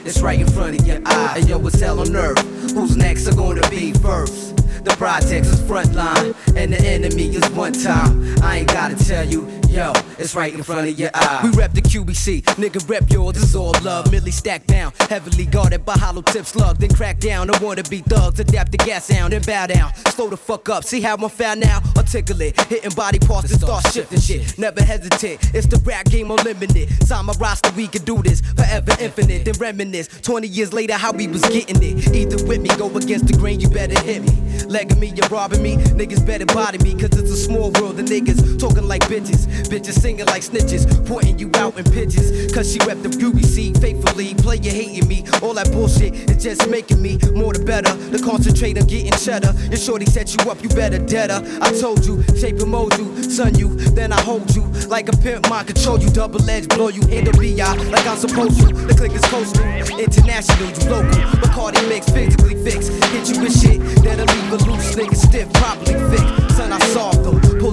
it's 0.04 0.20
right 0.20 0.40
in 0.40 0.46
front 0.46 0.80
of 0.80 0.86
your 0.86 1.00
eye. 1.04 1.38
Hey 1.38 1.46
yo, 1.46 1.66
it's 1.66 1.80
hell 1.80 2.00
on 2.00 2.14
earth. 2.14 2.38
Who's 2.72 2.96
next 2.96 3.26
are 3.28 3.34
gonna 3.34 3.68
be 3.70 3.92
first? 3.94 4.56
The 4.84 4.94
project's 4.96 5.54
frontline, 5.62 6.34
and 6.56 6.72
the 6.72 6.80
enemy 6.80 7.34
is 7.34 7.48
one 7.50 7.72
time. 7.72 8.42
I 8.42 8.58
ain't 8.58 8.68
gotta 8.68 8.96
tell 8.96 9.26
you, 9.26 9.48
yo, 9.78 9.92
it's 10.18 10.34
right 10.34 10.52
in 10.52 10.62
front 10.62 10.88
of 10.88 10.98
your 10.98 11.10
eye. 11.14 11.40
We 11.44 11.50
rep 11.50 11.72
the 11.72 11.80
QBC, 11.80 12.42
nigga 12.58 12.86
rep 12.88 13.08
yours, 13.10 13.34
this 13.34 13.44
is 13.44 13.56
all 13.56 13.74
love. 13.82 14.10
Millie 14.10 14.32
stacked 14.32 14.66
down, 14.66 14.92
heavily 15.08 15.46
guarded 15.46 15.84
by 15.84 15.92
hollow 15.92 16.22
tip 16.22 16.46
slug. 16.46 16.78
Then 16.78 16.90
crack 16.90 17.20
down, 17.20 17.48
I 17.54 17.58
wanna 17.62 17.84
be 17.84 18.00
thugs, 18.00 18.40
adapt 18.40 18.72
the 18.72 18.78
gas 18.78 19.04
sound, 19.04 19.32
and 19.34 19.46
bow 19.46 19.66
down. 19.66 19.94
Slow 20.14 20.28
the 20.28 20.36
fuck 20.36 20.68
up, 20.68 20.84
see 20.84 21.00
how 21.00 21.14
I'm 21.14 21.28
found 21.28 21.60
now? 21.60 21.80
Articulate, 21.96 22.60
hitting 22.62 22.94
body 22.94 23.20
parts 23.20 23.52
and 23.52 23.60
start 23.60 23.86
shifting 23.92 24.20
shit. 24.20 24.58
Never 24.58 24.82
hesitate, 24.82 25.38
it's 25.54 25.68
the 25.68 25.80
rap 25.84 26.06
game 26.06 26.30
unlimited. 26.30 26.88
Sign 27.06 27.26
my 27.26 27.34
roster, 27.38 27.70
we 27.76 27.86
can 27.86 28.02
do 28.02 28.20
this 28.20 28.40
forever 28.40 28.92
infinite. 28.98 29.44
Then 29.44 29.54
reminisce, 29.58 30.08
20 30.22 30.48
years 30.48 30.72
later, 30.72 30.94
how 30.94 31.12
we 31.12 31.28
was 31.28 31.42
getting 31.42 31.80
it. 31.82 32.14
Either 32.14 32.44
with 32.46 32.60
me, 32.60 32.70
go 32.76 32.88
against 32.96 33.28
the 33.28 33.36
grain, 33.38 33.60
you 33.60 33.68
better 33.68 33.98
hit 34.00 34.22
me. 34.22 34.48
legging 34.66 34.98
me, 34.98 35.12
you're 35.14 35.28
robbing 35.28 35.62
me. 35.62 35.76
Niggas 35.76 36.26
better 36.26 36.46
body 36.46 36.78
me, 36.78 36.94
cause 36.94 37.16
it's 37.18 37.30
a 37.30 37.36
small 37.36 37.70
world 37.78 38.00
of 38.00 38.06
niggas 38.06 38.58
talking 38.58 38.88
like 38.88 39.02
bitches. 39.02 39.67
Bitches 39.68 40.00
singing 40.00 40.24
like 40.26 40.40
snitches, 40.40 40.88
pointing 41.06 41.38
you 41.38 41.50
out 41.56 41.76
in 41.78 41.84
pitches. 41.84 42.50
Cause 42.52 42.72
she 42.72 42.78
rep 42.86 43.02
the 43.02 43.10
groovy 43.10 43.44
seat 43.44 43.76
faithfully. 43.78 44.34
Play 44.34 44.56
you 44.56 44.70
hating 44.70 45.06
me, 45.06 45.24
all 45.42 45.52
that 45.52 45.70
bullshit 45.72 46.14
is 46.30 46.42
just 46.42 46.68
making 46.70 47.02
me 47.02 47.18
more 47.34 47.52
the 47.52 47.62
better. 47.62 47.92
To 48.16 48.18
concentrate 48.24 48.78
on 48.78 48.86
getting 48.86 49.12
cheddar. 49.12 49.52
Your 49.68 49.76
shorty 49.76 50.06
set 50.06 50.34
you 50.34 50.50
up, 50.50 50.62
you 50.62 50.70
better 50.70 50.98
deader. 50.98 51.42
I 51.60 51.70
told 51.78 52.06
you, 52.06 52.22
shape 52.36 52.58
and 52.60 52.70
mold 52.70 52.96
you, 52.96 53.22
son 53.24 53.54
you, 53.56 53.76
then 53.92 54.10
I 54.10 54.20
hold 54.22 54.56
you. 54.56 54.62
Like 54.88 55.10
a 55.10 55.16
pimp, 55.18 55.50
mind 55.50 55.66
control 55.66 55.98
you, 55.98 56.08
double 56.10 56.40
edge, 56.48 56.66
blow 56.68 56.88
you, 56.88 57.02
handle 57.06 57.34
BI 57.34 57.52
like 57.92 58.06
I'm 58.06 58.16
supposed 58.16 58.58
to. 58.60 58.72
The 58.72 58.94
click 58.94 59.12
is 59.12 59.24
coastal, 59.28 59.64
international, 59.98 60.70
you 60.70 60.88
local. 60.88 61.20
Bacardi 61.44 61.86
mix, 61.90 62.08
physically 62.08 62.56
fixed. 62.64 62.90
Hit 63.12 63.28
you 63.28 63.42
with 63.42 63.52
shit 63.52 63.80
that'll 64.02 64.24
leave 64.24 64.52
a 64.52 64.56
loose 64.64 64.94
nigga 64.96 65.14
stiff, 65.14 65.52
probably 65.54 65.92
fixed. 66.08 66.56
Son, 66.56 66.72
I 66.72 66.78
solved 66.88 67.17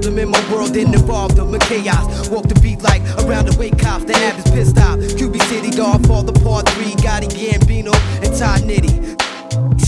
them, 0.06 0.20
in 0.20 0.30
my 0.30 0.52
world, 0.54 0.74
then 0.74 0.94
involved 0.94 1.36
them 1.36 1.54
in 1.54 1.60
chaos. 1.62 2.30
Walk 2.30 2.48
the 2.48 2.60
beat 2.62 2.82
like 2.82 3.02
around 3.26 3.48
the 3.48 3.58
wake 3.58 3.78
cops, 3.78 4.06
the 4.06 4.14
is 4.14 4.44
pissed 4.52 4.78
off. 4.78 5.00
QB 5.00 5.42
City, 5.44 5.72
dog, 5.72 6.06
fall 6.08 6.24
the 6.24 6.34
part 6.34 6.70
three, 6.70 6.94
Gotti 7.04 7.28
Gambino, 7.28 7.94
and 8.24 8.34
Todd 8.38 8.62
Nitty. 8.62 8.96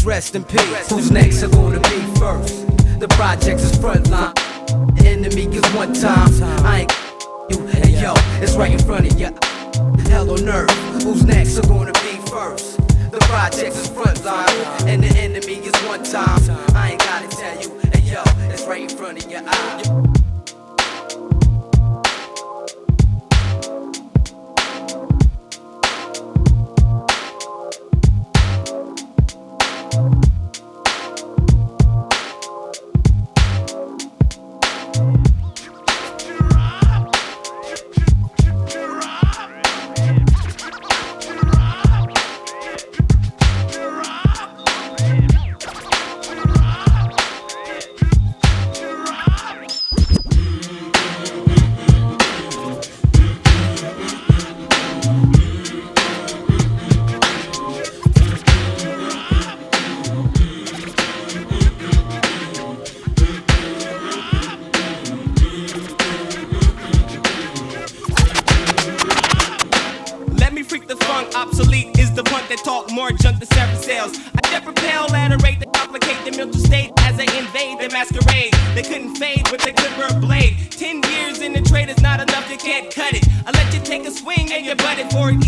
Rest 0.05 0.36
in 0.36 0.43
peace. 0.45 0.89
Who's 0.89 1.12
next 1.12 1.43
are 1.43 1.50
gonna 1.50 1.81
be 1.81 2.00
first? 2.17 2.65
The 3.00 3.09
projects 3.09 3.63
is 3.63 3.74
frontline. 3.74 4.33
Enemy 5.05 5.47
is 5.53 5.65
one 5.75 5.93
time. 5.93 6.29
I 6.63 6.81
ain't 6.81 6.93
you, 7.50 7.67
and 7.67 7.89
yo, 7.89 8.13
it's 8.41 8.55
right 8.55 8.71
in 8.71 8.79
front 8.79 9.12
of 9.12 9.19
ya. 9.19 9.31
Hell 10.09 10.31
on 10.31 10.47
earth. 10.47 10.71
Who's 11.03 11.25
next 11.25 11.57
are 11.57 11.67
gonna 11.67 11.91
be 11.91 12.15
first? 12.31 12.77
The 13.12 13.19
projects 13.27 13.77
is 13.81 13.89
frontline, 13.89 14.88
and 14.88 15.03
the 15.03 15.09
enemy 15.19 15.55
is 15.55 15.75
one 15.83 16.03
time. 16.03 16.39
I 16.74 16.91
ain't 16.91 17.00
gotta 17.00 17.27
tell 17.27 17.62
you, 17.62 17.76
yo, 18.07 18.23
it's 18.49 18.65
right 18.65 18.89
in 18.89 18.89
front 18.89 19.23
of 19.23 19.29
your 19.29 19.41
eye. 19.45 20.16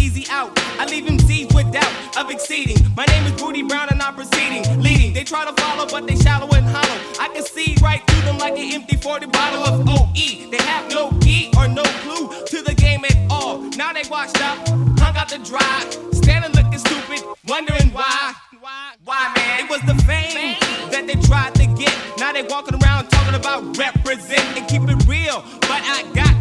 Easy 0.10 0.26
out. 0.32 0.52
I 0.80 0.86
leave 0.86 1.06
him 1.06 1.20
seized 1.20 1.54
with 1.54 1.72
doubt 1.72 2.18
of 2.18 2.32
exceeding. 2.32 2.78
My 2.96 3.06
name 3.06 3.26
is 3.26 3.34
Booty 3.40 3.62
Brown 3.62 3.90
and 3.90 4.02
I'm 4.02 4.16
proceeding, 4.16 4.64
leading. 4.82 5.14
They 5.14 5.24
try 5.24 5.46
to 5.46 5.54
follow, 5.62 5.88
but 5.88 6.08
they 6.08 6.16
shallow 6.16 6.50
and 6.52 6.66
hollow. 6.66 7.00
I 7.20 7.30
can 7.34 7.44
see 7.44 7.76
right 7.82 8.02
through 8.08 8.22
them 8.22 8.38
like 8.40 8.58
an 8.58 8.74
empty 8.74 8.98
40 8.98 9.28
bottle 9.28 9.64
of 9.64 9.88
OE. 9.88 10.50
They 10.50 10.64
have 10.64 10.90
no 10.90 11.12
key 11.22 11.52
or 11.58 11.68
no 11.68 11.84
clue 12.02 12.30
to 12.46 12.62
the 12.64 12.74
game 12.74 13.06
at 13.06 13.18
all. 13.30 13.60
Now 13.78 13.94
they 13.94 14.04
washed 14.10 14.42
up, 14.42 14.58
hung 15.00 15.16
out 15.16 15.30
the 15.30 15.40
dry, 15.40 15.80
standing 16.12 16.54
looking 16.54 16.80
stupid, 16.80 17.22
wondering 17.48 17.90
why. 17.92 18.34
Why, 19.06 19.32
man? 19.36 19.66
It 19.66 19.70
was 19.70 19.82
the 19.82 19.96
fame 20.04 20.58
that 20.92 21.08
they 21.08 21.16
tried 21.28 21.56
to 21.56 21.66
get. 21.66 21.96
Now 22.20 22.34
they 22.34 22.44
walking 22.44 22.76
around 22.84 23.08
talking 23.10 23.34
about 23.34 23.78
represent 23.78 24.46
and 24.58 24.68
keep 24.68 24.84
it 24.84 25.08
real. 25.08 25.42
But 25.62 25.82
I 25.82 26.04
got 26.14 26.39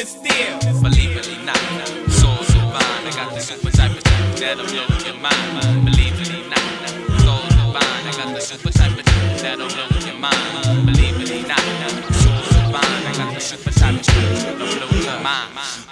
when 0.00 0.06
still. 0.06 0.82
Believe 0.82 1.16
it 1.16 1.28
or 1.28 1.44
not, 1.44 1.56
soul 2.08 2.36
divine. 2.36 3.04
I 3.04 3.12
got 3.14 3.34
the 3.34 3.40
super 3.40 3.70
type 3.70 3.90
of 3.90 4.02
thing 4.02 4.40
that'll 4.40 4.66
blow 4.66 4.88
your 5.04 5.18
mind. 5.20 5.84
Believe 5.84 6.16
it 6.20 6.30
or 6.32 6.48
not, 6.48 6.64
soul 7.20 7.44
divine. 7.48 8.04
I 8.08 8.12
got 8.16 8.34
the 8.34 8.40
super 8.40 8.70
type 8.70 8.98
of 8.98 9.04
thing 9.04 9.36
that'll 9.42 9.68
blow 9.68 9.88
your 10.00 10.16
mind. 10.16 10.86
Believe 10.86 11.20
it 11.20 11.30
or 11.30 11.48
not, 11.48 11.60
soul 12.16 12.40
divine. 12.48 13.02
I 13.08 13.12
got 13.16 13.34
the 13.34 13.40
super 13.40 13.70
type 13.70 13.94
of 13.94 14.06
thing 14.06 14.34
that'll 14.40 14.88
blow 14.88 15.00
your 15.00 15.20
mind. 15.20 15.50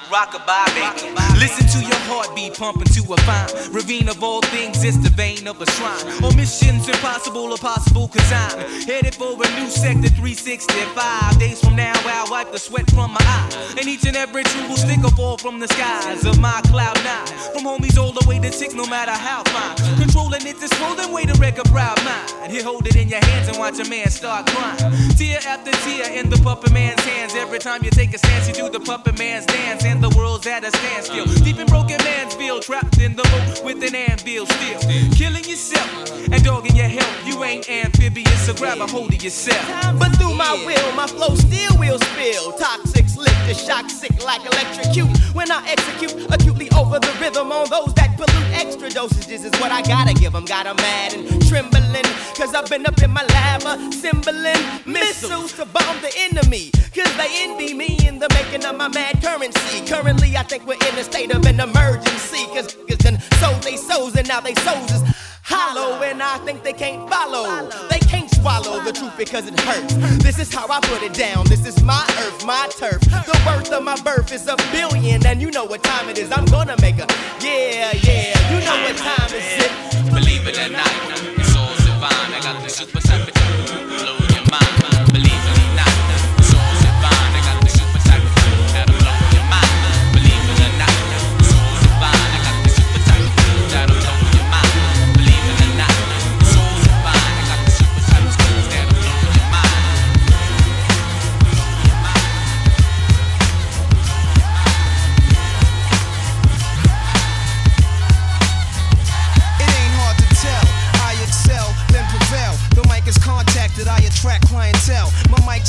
Rockabye, 0.09 0.73
baby. 0.73 1.29
Listen 1.39 1.69
to 1.69 1.87
your 1.87 2.01
heartbeat 2.09 2.55
pumping 2.57 2.89
to 2.97 3.13
a 3.13 3.17
fine 3.29 3.73
ravine 3.73 4.09
of 4.09 4.23
all 4.25 4.41
things. 4.41 4.83
It's 4.83 4.97
the 4.97 5.11
vein 5.11 5.47
of 5.47 5.61
a 5.61 5.71
shrine. 5.73 6.25
Or 6.25 6.33
missions 6.33 6.89
impossible 6.89 7.53
or 7.53 7.59
possible, 7.59 8.09
cause 8.09 8.33
I'm 8.33 8.59
headed 8.89 9.15
for 9.15 9.37
a 9.37 9.49
new 9.61 9.69
sector 9.69 10.09
365. 10.09 11.39
Days 11.39 11.61
from 11.61 11.77
now, 11.77 11.93
I'll 12.07 12.28
wipe 12.39 12.53
the 12.53 12.59
sweat 12.59 12.89
from 12.91 13.11
my 13.11 13.21
eye. 13.21 13.75
And 13.79 13.89
each 13.89 14.07
and 14.07 14.17
every 14.17 14.45
true 14.45 14.69
will 14.69 14.77
stick 14.77 15.03
or 15.03 15.11
fall 15.11 15.37
from 15.39 15.59
the 15.59 15.67
skies 15.67 16.25
of 16.25 16.39
my 16.39 16.61
cloud 16.71 16.99
nine. 17.03 17.27
From 17.53 17.65
homies 17.65 17.99
all 17.99 18.13
the 18.13 18.25
way 18.29 18.39
to 18.39 18.53
six, 18.53 18.75
no 18.75 18.87
matter 18.87 19.11
how 19.11 19.43
fine. 19.55 19.77
Controlling 19.99 20.47
it 20.47 20.59
to 20.61 20.69
swollen 20.77 21.11
way 21.11 21.25
to 21.25 21.35
wreck 21.41 21.59
a 21.59 21.65
proud 21.65 21.99
mind. 22.05 22.53
Here, 22.53 22.63
hold 22.63 22.87
it 22.87 22.95
in 22.95 23.09
your 23.09 23.25
hands 23.25 23.49
and 23.49 23.59
watch 23.59 23.79
a 23.81 23.89
man 23.91 24.09
start 24.11 24.47
crying. 24.47 24.79
Tear 25.19 25.41
after 25.47 25.73
tear 25.85 26.13
in 26.13 26.31
the 26.31 26.41
puppet 26.45 26.73
man's 26.73 27.03
hands. 27.05 27.35
Every 27.35 27.59
time 27.59 27.83
you 27.83 27.91
take 27.91 28.15
a 28.15 28.19
stance, 28.19 28.47
you 28.47 28.55
do 28.55 28.71
the 28.71 28.81
puppet 28.81 29.19
man's 29.19 29.47
dance. 29.47 29.85
And 29.85 30.01
the 30.01 30.11
world's 30.17 30.47
at 30.47 30.63
a 30.63 30.71
standstill. 30.71 31.27
Deep 31.45 31.59
in 31.59 31.67
broken 31.67 31.99
man's 32.05 32.35
feel, 32.35 32.61
trapped 32.61 32.99
in 32.99 33.17
the 33.17 33.25
boat 33.25 33.65
with 33.65 33.83
an 33.83 33.97
anvil 33.97 34.47
still. 34.47 34.81
Killing 35.13 35.45
yourself 35.45 35.91
and 36.31 36.45
dogging 36.45 36.77
your 36.77 36.89
health. 36.89 37.27
You 37.27 37.43
ain't 37.43 37.69
amphibious, 37.69 38.47
so 38.47 38.55
grab 38.55 38.79
a 38.79 38.87
hold 38.87 39.13
of 39.13 39.23
yourself. 39.23 39.67
But 39.99 40.15
through 40.17 40.35
my 40.35 40.53
will, 40.65 40.93
my 40.95 41.09
flow 41.09 41.35
still 41.35 41.77
will 41.79 41.99
spill. 42.29 42.53
Toxic, 42.53 43.09
slick, 43.09 43.37
the 43.47 43.55
shock 43.55 43.89
sick 43.91 44.25
like 44.25 44.45
electrocute. 44.45 45.09
When 45.35 45.51
I 45.51 45.63
execute 45.69 46.15
acutely 46.33 46.71
over 46.71 46.99
the 46.99 47.15
rhythm 47.21 47.53
on 47.53 47.69
those 47.71 47.95
that 47.95 48.17
pollute 48.17 48.53
extra 48.53 48.89
dosages 48.89 49.45
is 49.45 49.53
what 49.61 49.71
I 49.71 49.83
gotta 49.83 50.15
give 50.15 50.35
'em. 50.35 50.45
Got 50.45 50.67
'em 50.67 50.77
mad 50.77 51.15
and 51.15 51.49
trembling. 51.49 52.07
Cause 52.37 52.55
I've 52.55 52.69
been 52.69 52.87
up 52.87 53.01
in 53.03 53.11
my 53.11 53.25
lab 53.25 53.63
assembling 53.65 54.63
missiles 54.87 55.53
to 55.55 55.65
bomb 55.65 56.01
the 56.01 56.13
enemy. 56.19 56.71
Cause 56.95 57.13
they 57.17 57.31
envy 57.45 57.75
me 57.75 57.99
in 58.07 58.19
the 58.19 58.29
making 58.31 58.65
of 58.65 58.77
my 58.77 58.89
mad 58.89 59.21
currency. 59.23 59.81
Currently, 59.87 60.37
I 60.37 60.43
think 60.43 60.67
we're 60.67 60.83
in 60.89 60.99
a 60.99 61.05
state 61.05 61.33
of 61.33 61.45
an 61.47 61.61
emergency. 61.61 62.45
Cause 62.55 62.75
niggas 62.75 62.99
done 62.99 63.19
sold 63.41 63.63
they 63.63 63.77
souls 63.77 64.15
and 64.17 64.29
now 64.29 64.41
they 64.41 64.55
souls 64.67 64.91
is 64.93 65.03
hollow. 65.43 66.03
And 66.03 66.23
I 66.23 66.39
think 66.39 66.63
they 66.63 66.73
can't 66.73 67.09
follow. 67.11 67.69
They 67.91 68.01
can't 68.01 68.28
swallow 68.41 68.83
the 68.85 68.93
truth 68.93 69.17
because 69.17 69.47
it 69.47 69.59
hurts. 69.61 69.95
This 70.23 70.39
is 70.39 70.53
how 70.53 70.67
I 70.69 70.81
put 70.81 71.03
it 71.03 71.15
down. 71.15 71.47
This 71.47 71.67
is 71.67 71.83
my 71.83 72.05
earth, 72.23 72.45
my 72.47 72.69
turf. 72.79 73.01
The 73.01 73.37
worth 73.47 73.73
of 73.73 73.83
my 73.83 74.01
birth 74.01 74.33
is 74.33 74.47
a 74.49 74.57
billion. 74.73 75.25
And 75.27 75.41
you 75.41 75.51
know 75.51 75.65
what 75.65 75.83
time 75.83 76.09
it 76.09 76.19
is. 76.19 76.31
I'm 76.33 76.47
gonna 76.47 76.77
make 76.81 76.99
a 76.99 77.07
yeah, 77.41 77.93
yeah. 78.03 78.35
You 78.53 78.59
know 78.65 78.79
what 78.85 78.97
time 78.97 79.31
is 79.35 79.49
it. 79.65 79.73
Believe 80.13 80.47
it 80.47 80.59
or 80.59 80.71
not, 80.71 80.93
it's 81.39 81.57
all 81.57 81.75
divine. 81.77 82.33
I 82.37 82.41
got 82.43 82.63
the 82.63 82.69
super 82.69 83.01
type 83.01 84.18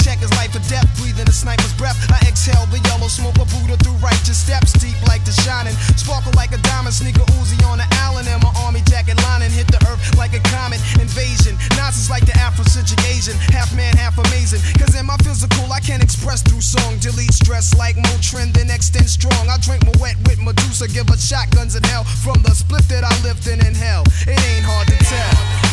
checkers, 0.10 0.34
life 0.42 0.50
or 0.58 0.64
death, 0.66 0.90
breathing 0.98 1.30
a 1.30 1.32
sniper's 1.32 1.74
breath. 1.78 1.94
I 2.10 2.18
exhale 2.26 2.66
the 2.74 2.82
yellow 2.90 3.06
smoke 3.06 3.38
of 3.38 3.46
Buddha 3.54 3.78
through 3.78 4.02
righteous 4.02 4.42
steps, 4.42 4.74
deep 4.74 4.98
like 5.06 5.22
the 5.22 5.36
shining, 5.46 5.78
sparkle 6.02 6.34
like 6.34 6.50
a 6.50 6.58
diamond, 6.66 6.98
sneaker 6.98 7.22
Uzi 7.38 7.62
on 7.70 7.78
the 7.78 7.86
island, 8.10 8.26
and 8.26 8.42
my 8.42 8.50
army 8.66 8.82
jacket 8.90 9.22
lining 9.30 9.54
hit 9.54 9.70
the 9.70 9.78
earth 9.86 10.02
like 10.18 10.34
a 10.34 10.42
comet 10.50 10.82
invasion. 10.98 11.54
Nazis 11.78 12.10
like 12.10 12.26
the 12.26 12.34
Afrocentric 12.42 12.98
Asian, 13.06 13.38
half 13.54 13.70
man, 13.78 13.94
half 14.02 14.18
amazing. 14.18 14.62
Cause 14.82 14.98
in 14.98 15.06
my 15.06 15.18
physical, 15.22 15.70
I 15.70 15.80
can't 15.80 16.02
express 16.02 16.42
through 16.42 16.66
song, 16.66 16.98
delete 16.98 17.34
stress 17.34 17.78
like 17.78 17.96
Motrin, 18.10 18.50
then 18.50 18.74
extend 18.74 19.10
strong. 19.10 19.46
I 19.46 19.62
drink 19.62 19.86
my 19.86 19.94
wet 20.02 20.18
with 20.26 20.42
Medusa, 20.42 20.90
give 20.90 21.10
a 21.14 21.18
shotguns 21.18 21.76
in 21.76 21.84
hell 21.84 22.04
from 22.26 22.42
the 22.42 22.58
split 22.58 22.88
that 22.90 23.06
I 23.06 23.14
lived 23.22 23.46
in 23.46 23.62
in 23.62 23.76
hell. 23.76 24.02
It 24.26 24.42
ain't 24.50 24.66
hard 24.66 24.88
to 24.90 24.98
tell. 25.06 25.69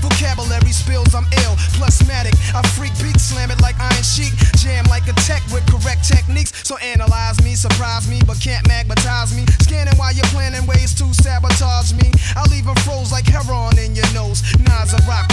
Vocabulary 0.00 0.72
spills, 0.72 1.14
I'm 1.14 1.26
ill. 1.44 1.56
Plusmatic, 1.76 2.34
I 2.54 2.60
freak 2.76 2.92
beat, 3.00 3.20
slam 3.20 3.50
it 3.50 3.60
like 3.60 3.78
Iron 3.80 4.02
Sheik. 4.02 4.34
Jam 4.60 4.84
like 4.90 5.08
a 5.08 5.14
tech 5.24 5.42
with 5.52 5.64
correct 5.66 6.04
techniques. 6.04 6.52
So 6.66 6.76
analyze 6.78 7.42
me, 7.42 7.54
surprise 7.54 8.08
me, 8.08 8.20
but 8.26 8.40
can't 8.40 8.66
magnetize 8.68 9.34
me. 9.34 9.44
Scanning 9.60 9.96
while 9.96 10.12
you're 10.12 10.28
planning 10.34 10.66
ways 10.66 10.94
to 10.94 11.12
sabotage 11.14 11.92
me. 11.94 12.12
I 12.36 12.44
leave 12.50 12.66
'em 12.68 12.76
froze 12.84 13.12
like 13.12 13.26
heroin 13.26 13.78
in 13.78 13.94
your 13.94 14.10
nose. 14.12 14.42
Nas 14.60 14.92
I 14.94 15.00
rock 15.08 15.28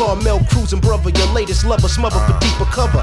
Carmel 0.00 0.40
cruising, 0.48 0.80
brother. 0.80 1.10
Your 1.10 1.26
latest 1.34 1.66
lover, 1.66 1.86
smother 1.86 2.18
for 2.20 2.32
deeper 2.40 2.64
cover. 2.64 3.02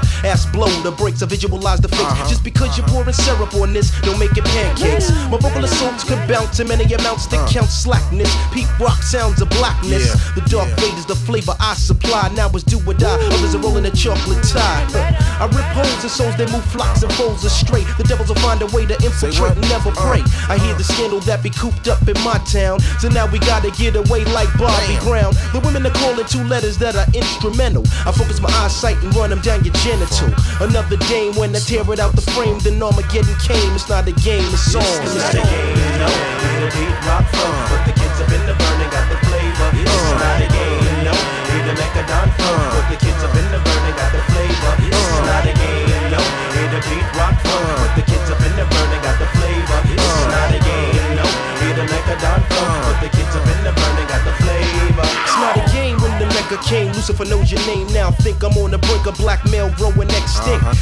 The 0.88 0.96
brakes, 0.96 1.20
I 1.20 1.26
visualize 1.26 1.84
the 1.84 1.88
fix. 1.92 2.16
Just 2.32 2.42
because 2.42 2.78
you're 2.78 2.88
pouring 2.88 3.12
syrup 3.12 3.52
on 3.60 3.74
this, 3.74 3.92
don't 4.00 4.18
make 4.18 4.32
it 4.40 4.44
pancakes. 4.56 5.12
My 5.28 5.36
vocal 5.36 5.60
assaults 5.60 6.02
could 6.02 6.16
bounce 6.24 6.60
in 6.60 6.68
many 6.68 6.88
amounts 6.88 7.26
that 7.28 7.44
count 7.52 7.68
slackness. 7.68 8.32
Peak 8.56 8.64
rock 8.80 9.02
sounds 9.04 9.42
of 9.42 9.50
blackness. 9.50 10.16
The 10.32 10.40
dark 10.48 10.72
fade 10.80 10.96
is 10.96 11.04
the 11.04 11.14
flavor 11.14 11.52
I 11.60 11.74
supply. 11.74 12.32
Now 12.32 12.48
it's 12.56 12.64
do 12.64 12.80
or 12.88 12.94
die. 12.94 13.20
Others 13.20 13.54
are 13.54 13.60
rolling 13.60 13.84
a 13.84 13.92
chocolate 13.92 14.40
tie. 14.48 14.88
I 15.36 15.44
rip 15.52 15.68
holes 15.76 15.92
in 16.00 16.08
souls 16.08 16.34
that 16.40 16.48
move 16.48 16.64
flocks 16.64 17.02
and 17.04 17.12
folds 17.20 17.44
astray. 17.44 17.84
The 18.00 18.08
devils 18.08 18.32
will 18.32 18.40
find 18.40 18.62
a 18.62 18.66
way 18.72 18.86
to 18.88 18.96
infiltrate 19.04 19.60
and 19.60 19.68
never 19.68 19.92
pray. 19.92 20.24
I 20.48 20.56
hear 20.56 20.72
the 20.72 20.88
scandal 20.88 21.20
that 21.28 21.44
be 21.44 21.50
cooped 21.50 21.88
up 21.88 22.00
in 22.08 22.16
my 22.24 22.40
town. 22.48 22.80
So 22.96 23.12
now 23.12 23.28
we 23.28 23.44
gotta 23.44 23.68
get 23.76 23.92
away 23.92 24.24
like 24.32 24.48
Bobby 24.56 24.96
Brown. 25.04 25.36
The 25.52 25.60
women 25.60 25.84
are 25.84 25.92
calling 26.00 26.24
two 26.24 26.48
letters 26.48 26.80
that 26.80 26.96
are 26.96 27.06
instrumental. 27.12 27.84
I 28.08 28.12
focus 28.16 28.40
my 28.40 28.48
eyesight 28.64 28.96
and 29.04 29.12
run 29.14 29.28
them 29.28 29.44
down 29.44 29.68
your 29.68 29.76
genital. 29.84 30.32
Another 30.78 31.10
game 31.10 31.34
when 31.34 31.50
I 31.50 31.58
tear 31.58 31.82
it 31.90 31.98
out 31.98 32.14
the 32.14 32.22
frame, 32.22 32.62
then 32.62 32.78
Armageddon 32.78 33.34
came. 33.42 33.66
It's 33.74 33.90
not 33.90 34.06
a 34.06 34.14
game, 34.14 34.46
it's 34.54 34.78
on. 34.78 34.86
It's 35.02 35.18
not 35.18 35.34
a 35.34 35.42
game, 35.42 35.74
no. 35.98 36.06
It's 36.06 36.62
a 36.62 36.68
beat 36.70 36.98
rock 37.02 37.26
funk, 37.34 37.58
but 37.66 37.82
the 37.82 37.94
kids 37.98 38.14
up 38.22 38.30
in 38.30 38.46
the 38.46 38.54
burning 38.54 38.86
got 38.94 39.10
the 39.10 39.18
flavor. 39.26 39.74
It's 39.74 39.90
not 40.22 40.38
a 40.38 40.46
game, 40.46 41.02
no. 41.02 41.14
It's 41.50 41.66
a 41.66 41.74
Mechadon 41.74 42.30
funk, 42.30 42.62
uh. 42.62 42.78
but 42.78 42.86
the 42.94 42.98
kids 43.02 43.18
up 43.26 43.34
in 43.34 43.46
the 43.50 43.58
burning 43.58 43.96
got 43.98 44.10
the 44.14 44.22
flavor. 44.30 44.72
It's 44.86 45.02
uh. 45.02 45.26
not 45.26 45.50
a 45.50 45.54
game, 45.58 46.14
no. 46.14 46.22
It's 46.22 46.70
a 46.70 46.80
beat 46.86 47.08
rock 47.18 47.34
funk, 47.42 47.58
uh. 47.58 47.82
but 47.82 47.92
the 47.98 48.04
kids 48.06 48.28
up 48.30 48.38
in 48.38 48.54
the 48.54 48.66
burning 48.70 49.02
got 49.02 49.16
the 49.18 49.28
flavor. 49.34 49.78
It's 49.82 50.22
not 50.30 50.50
a 50.54 50.60
game, 50.62 51.10
no. 51.18 51.26
It's 51.58 51.74
a 51.74 51.84
Mechadon 51.90 52.40
funk, 52.54 52.78
but 52.86 52.98
the 53.02 53.10
kids 53.18 53.34
up 53.34 53.46
in 53.50 53.58
the 53.66 53.74
burning 53.74 54.06
got 54.06 54.22
the 54.22 54.34
flavor. 54.46 55.06
It's 55.26 55.36
not 55.42 55.58
a 55.58 55.64
game 55.74 55.98
when 55.98 56.14
the 56.22 56.26
mega 56.38 56.58
came. 56.62 56.94
Lucifer 56.94 57.26
knows 57.26 57.50
your 57.50 57.66
name 57.66 57.90
now. 57.90 58.10
Think 58.10 58.42
I'm 58.46 58.54
on 58.62 58.70
the 58.70 58.78
brink 58.78 59.10
of 59.10 59.18
extinct. 59.18 59.47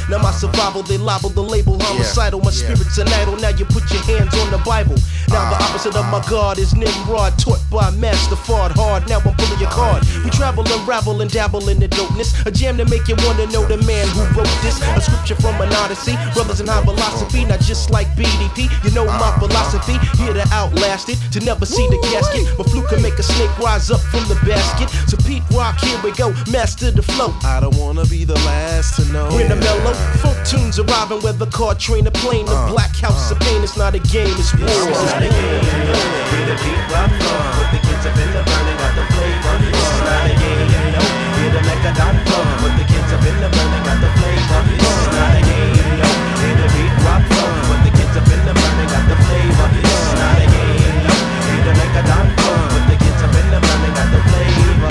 Now 0.08 0.18
my 0.22 0.30
survival, 0.30 0.82
they 0.82 0.98
libel 0.98 1.30
the 1.30 1.42
label 1.42 1.78
homicidal. 1.82 2.38
My 2.40 2.50
spirit's 2.50 2.96
an 2.98 3.08
idol. 3.08 3.36
Now 3.36 3.48
you 3.50 3.64
put 3.66 3.90
your 3.90 4.02
hands 4.06 4.30
on 4.38 4.50
the 4.54 4.62
Bible. 4.62 4.94
Now 5.34 5.50
the 5.50 5.58
ah. 5.58 5.66
opposite 5.66 5.96
of 5.96 6.06
my 6.14 6.22
God 6.30 6.58
is 6.58 6.74
Nimrod, 6.74 7.36
taught 7.38 7.58
by 7.70 7.90
Master 7.90 8.36
Fard 8.36 8.70
Hard. 8.78 9.08
Now 9.08 9.18
I'm 9.18 9.34
pulling 9.34 9.58
your 9.58 9.70
card. 9.70 10.06
We 10.22 10.30
travel 10.30 10.62
and 10.62 10.86
ravel 10.86 11.20
and 11.22 11.30
dabble 11.30 11.68
in 11.68 11.80
the 11.80 11.88
dopeness. 11.88 12.30
A 12.46 12.52
jam 12.52 12.76
to 12.78 12.84
make 12.86 13.08
you 13.08 13.16
wanna 13.26 13.50
know 13.50 13.66
the 13.66 13.82
man 13.82 14.06
who 14.14 14.22
wrote 14.38 14.54
this. 14.62 14.78
A 14.94 15.00
scripture 15.02 15.34
from 15.42 15.58
an 15.60 15.74
Odyssey. 15.82 16.14
Brothers 16.34 16.60
in 16.60 16.68
high 16.70 16.84
philosophy, 16.86 17.44
not 17.44 17.58
just 17.60 17.90
like 17.90 18.06
BDP. 18.14 18.70
You 18.86 18.94
know 18.94 19.06
my 19.06 19.34
ah. 19.34 19.38
philosophy. 19.42 19.98
Here 20.22 20.32
to 20.32 20.46
outlast 20.54 21.08
it, 21.10 21.18
to 21.34 21.40
never 21.40 21.66
see 21.66 21.86
the 21.90 21.98
casket. 22.14 22.46
My 22.58 22.64
fluke 22.64 22.88
can 22.94 23.02
make 23.02 23.18
a 23.18 23.24
snake 23.26 23.50
rise 23.58 23.90
up 23.90 24.00
from 24.14 24.22
the 24.30 24.38
basket. 24.46 24.86
So 25.10 25.16
Pete 25.26 25.42
Rock, 25.50 25.80
here 25.82 25.98
we 26.04 26.12
go, 26.12 26.30
master 26.46 26.92
the 26.92 27.02
flow. 27.02 27.34
I 27.42 27.58
don't 27.58 27.74
wanna 27.74 28.06
be 28.06 28.22
the 28.24 28.38
last 28.46 28.94
to 28.96 29.04
know. 29.12 29.26
When 29.34 29.48
the 29.48 29.56
mellow 29.56 29.95
funk 30.20 30.38
tunes 30.46 30.78
arriving, 30.78 31.20
whether 31.20 31.46
car, 31.46 31.74
train, 31.74 32.06
or 32.06 32.14
plane, 32.22 32.46
the 32.46 32.54
uh, 32.56 32.68
black 32.70 32.94
house 32.96 33.30
uh. 33.30 33.34
of 33.34 33.40
pain. 33.40 33.62
It's 33.62 33.76
not 33.76 33.94
a 33.94 34.00
game, 34.00 34.34
it's 34.36 34.52
war. 34.54 34.68
It's 34.68 35.12
not 35.12 35.22
a 35.22 35.28
game, 35.28 36.50
a 36.50 36.56
beat 36.56 36.82
rock 36.92 37.10
funk, 37.22 37.46
but 37.56 37.68
the 37.72 37.80
kids 37.82 38.04
up 38.06 38.16
in 38.16 38.30
the 38.32 38.42
burning 38.46 38.78
got 38.78 38.92
the 38.96 39.04
flavor. 39.14 39.54
It's 39.66 39.98
not 40.06 40.26
a 40.26 40.34
game, 40.36 40.68
no. 40.94 41.02
It's 41.46 41.56
a 41.56 41.62
Mechadon 41.66 42.16
funk, 42.26 42.48
but 42.62 42.72
the 42.78 42.84
kids 42.86 43.10
up 43.12 43.24
in 43.26 43.36
the 43.40 43.48
burning 43.50 43.84
got 43.86 43.98
the 44.02 44.10
flavor. 44.18 44.60
It's 44.76 45.06
not 45.14 45.34
a 45.34 45.42
game, 45.46 45.90
no. 46.00 46.08
A 46.46 46.68
beat 46.72 46.94
rock 47.04 47.22
funk, 47.26 47.56
but 47.68 47.80
the 47.86 47.92
kids 47.96 48.14
up 48.16 48.28
in 48.30 48.40
the 48.46 48.54
burning 48.54 48.90
got 48.90 49.04
the 49.10 49.16
flavor. 49.26 49.68
It's 49.80 50.10
not 50.18 50.38
a 50.40 50.46
game, 50.46 50.96
no. 51.06 51.14
It's 51.56 51.68
a 51.70 51.74
Mechadon 51.76 52.26
funk, 52.42 52.64
but 52.72 52.84
the 52.90 52.96
kids 53.00 53.20
up 53.24 53.34
in 53.34 53.46
the 53.50 53.60
burning 53.64 53.94
got 53.96 54.08
the 54.14 54.20
flavor. 54.30 54.90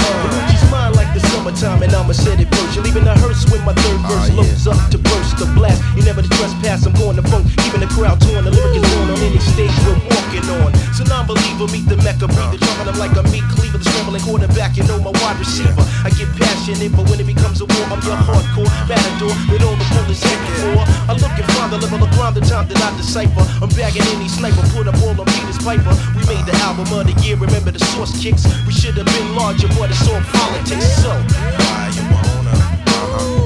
She's 0.50 0.65
mine 0.72 0.94
like 1.00 1.12
the 1.13 1.22
summertime, 1.32 1.84
and 1.84 1.94
I'ma 1.94 2.13
set 2.13 2.39
it. 2.39 2.48
You're 2.76 2.84
leaving 2.84 3.06
the 3.06 3.15
hearse 3.24 3.48
when 3.50 3.63
my 3.63 3.72
third 3.72 4.02
verse 4.04 4.25
up 4.67 4.78
to 4.89 4.97
burst 4.97 5.38
the 5.38 5.45
blast. 5.54 5.82
You 5.95 6.04
never 6.04 6.21
the 6.21 6.30
trespass, 6.36 6.86
I'm 6.86 6.93
going 6.97 7.15
to 7.17 7.25
funk. 7.30 7.45
Even 7.65 7.82
the 7.82 7.89
crowd 7.93 8.17
torn, 8.21 8.45
the 8.45 8.51
lyric 8.51 8.82
is 8.82 8.86
on 8.97 9.13
on 9.13 9.19
any 9.21 9.38
stage 9.38 9.73
we're 9.86 9.97
walking 10.10 10.45
on. 10.62 10.73
So 10.93 11.04
non-believer, 11.06 11.69
meet 11.69 11.86
the 11.86 11.97
Mecca, 12.01 12.25
breathe 12.25 12.54
the 12.54 12.60
drum, 12.62 12.89
I'm 12.89 12.97
like 12.97 13.13
a 13.13 13.23
meat 13.30 13.45
cleaver, 13.54 13.78
the 13.78 13.86
scrambling 13.86 14.25
quarterback, 14.25 14.78
you 14.78 14.84
know 14.89 14.97
my 14.97 15.13
wide 15.21 15.38
receiver. 15.38 15.86
I 16.01 16.10
get 16.13 16.30
passionate, 16.38 16.91
but 16.97 17.06
when 17.10 17.21
it 17.21 17.30
becomes 17.30 17.62
a 17.62 17.65
war, 17.65 17.86
I'm 17.93 18.01
your 18.01 18.17
hardcore 18.25 18.69
matador 18.89 19.34
that 19.54 19.62
all 19.62 19.78
the 19.78 19.88
bullets 19.93 20.23
heading 20.25 20.56
for. 20.62 20.82
I 21.10 21.13
look 21.13 21.34
and 21.38 21.47
find 21.54 21.69
the 21.69 21.80
level 21.80 22.01
of 22.01 22.10
crime, 22.17 22.34
the 22.34 22.41
time 22.41 22.65
that 22.69 22.80
I 22.82 22.89
decipher. 22.97 23.45
I'm 23.62 23.69
bagging 23.78 24.06
any 24.17 24.28
sniper, 24.28 24.65
put 24.73 24.89
up 24.89 24.97
all 25.06 25.13
on 25.13 25.28
Peter's 25.30 25.62
Piper. 25.62 25.93
We 26.17 26.25
made 26.25 26.45
the 26.49 26.56
album 26.65 26.89
of 26.89 27.06
the 27.06 27.15
year, 27.21 27.38
remember 27.38 27.69
the 27.69 27.84
source 27.93 28.17
kicks. 28.17 28.49
We 28.65 28.73
should 28.73 28.97
have 28.97 29.10
been 29.13 29.36
larger, 29.36 29.69
but 29.78 29.93
it's 29.93 30.06
all 30.10 30.21
politics. 30.34 30.89
So, 31.06 31.12
why 31.13 31.91
you 31.93 32.04
wanna 32.10 32.75
on 33.06 33.45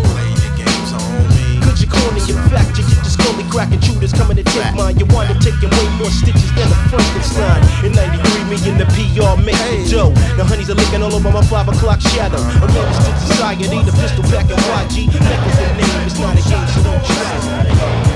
corner 2.00 2.24
your 2.24 2.40
fact? 2.50 2.78
You 2.78 2.84
just 2.84 3.20
slowly 3.20 3.44
cracking 3.50 3.82
shooters 3.82 4.14
coming 4.14 4.38
to 4.38 4.44
take 4.44 4.74
mine. 4.76 4.98
You 4.98 5.06
wind 5.12 5.32
up 5.32 5.40
taking 5.40 5.70
way 5.70 5.88
more 6.00 6.12
stitches 6.12 6.52
than 6.56 6.68
a 6.68 6.78
Frankenstein. 6.88 7.62
In 7.86 7.92
93, 7.94 8.50
me 8.50 8.58
and 8.70 8.80
the 8.80 8.88
PR 8.96 9.36
make 9.40 9.60
the 9.68 9.88
dough. 9.90 10.14
The 10.38 10.44
honeys 10.46 10.70
are 10.70 10.80
licking 10.80 11.04
all 11.04 11.14
over 11.14 11.32
my 11.32 11.44
5 11.44 11.70
o'clock 11.70 12.00
shadow. 12.02 12.40
A 12.40 12.68
menace 12.72 13.00
to 13.04 13.12
society, 13.28 13.68
the 13.68 13.96
pistol 14.00 14.24
back 14.32 14.48
and 14.50 14.60
YG. 14.60 15.08
Neck 15.08 15.42
is 15.48 15.58
the 15.58 15.68
name, 15.76 16.08
it's 16.08 16.20
not 16.20 16.34
a 16.38 16.44
game, 16.48 16.68
so 16.74 16.80
don't 16.84 17.04
try. 17.06 18.09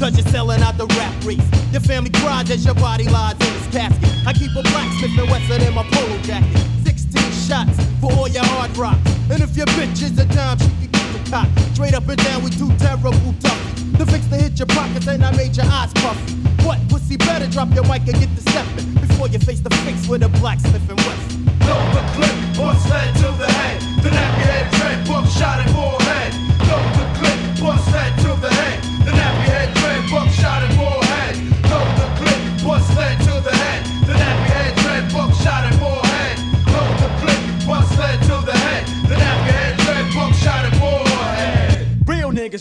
Cause 0.00 0.16
you're 0.16 0.32
selling 0.32 0.62
out 0.62 0.78
the 0.78 0.86
rap 0.96 1.12
race. 1.28 1.44
Your 1.72 1.82
family 1.82 2.08
cries 2.08 2.50
as 2.50 2.64
your 2.64 2.72
body 2.72 3.04
lies 3.04 3.36
in 3.36 3.52
its 3.52 3.68
casket. 3.68 4.08
I 4.26 4.32
keep 4.32 4.48
a 4.56 4.62
blacksmith 4.72 5.12
and 5.12 5.28
Western 5.28 5.60
in 5.60 5.74
my 5.74 5.84
polo 5.92 6.16
jacket. 6.24 6.56
16 6.88 7.20
shots 7.44 7.76
for 8.00 8.10
all 8.16 8.26
your 8.26 8.42
hard 8.48 8.74
rock. 8.78 8.96
And 9.28 9.42
if 9.44 9.54
your 9.58 9.66
bitch 9.76 10.00
is 10.00 10.18
a 10.18 10.24
dime, 10.24 10.56
she 10.56 10.72
can 10.80 10.88
get 10.88 11.04
the 11.12 11.30
cock. 11.30 11.48
Straight 11.76 11.92
up 11.92 12.08
and 12.08 12.16
down, 12.16 12.42
we 12.42 12.48
too 12.48 12.72
terrible 12.80 13.12
tough. 13.44 13.60
The 14.00 14.06
fix 14.08 14.24
to 14.32 14.36
hit 14.40 14.58
your 14.58 14.72
pockets 14.72 15.06
and 15.06 15.22
I 15.22 15.36
made 15.36 15.54
your 15.54 15.66
eyes 15.68 15.92
puffy. 15.92 16.32
What 16.64 16.80
pussy 16.88 17.18
better 17.18 17.46
drop 17.52 17.68
your 17.76 17.84
mic 17.84 18.08
and 18.08 18.16
get 18.16 18.32
the 18.32 18.40
stepping 18.40 18.88
before 19.04 19.28
you 19.28 19.38
face 19.38 19.60
the 19.60 19.68
fix 19.84 20.08
with 20.08 20.22
a 20.22 20.30
blacksmith 20.40 20.88
and 20.88 20.96
West. 20.96 21.28
Load 21.68 21.88
the 21.92 22.02
clip, 22.16 22.36
bust 22.56 22.88
head 22.88 23.12
to 23.20 23.28
the 23.36 23.52
head. 23.52 23.76
The 24.00 24.08
nappy 24.08 24.48
head 24.48 25.06
buck 25.06 25.28
shot 25.28 25.60
at 25.60 25.68
forehead. 25.76 26.32
Load 26.64 26.88
the 26.96 27.06
clip, 27.20 27.60
bust 27.60 27.84
head 27.90 27.99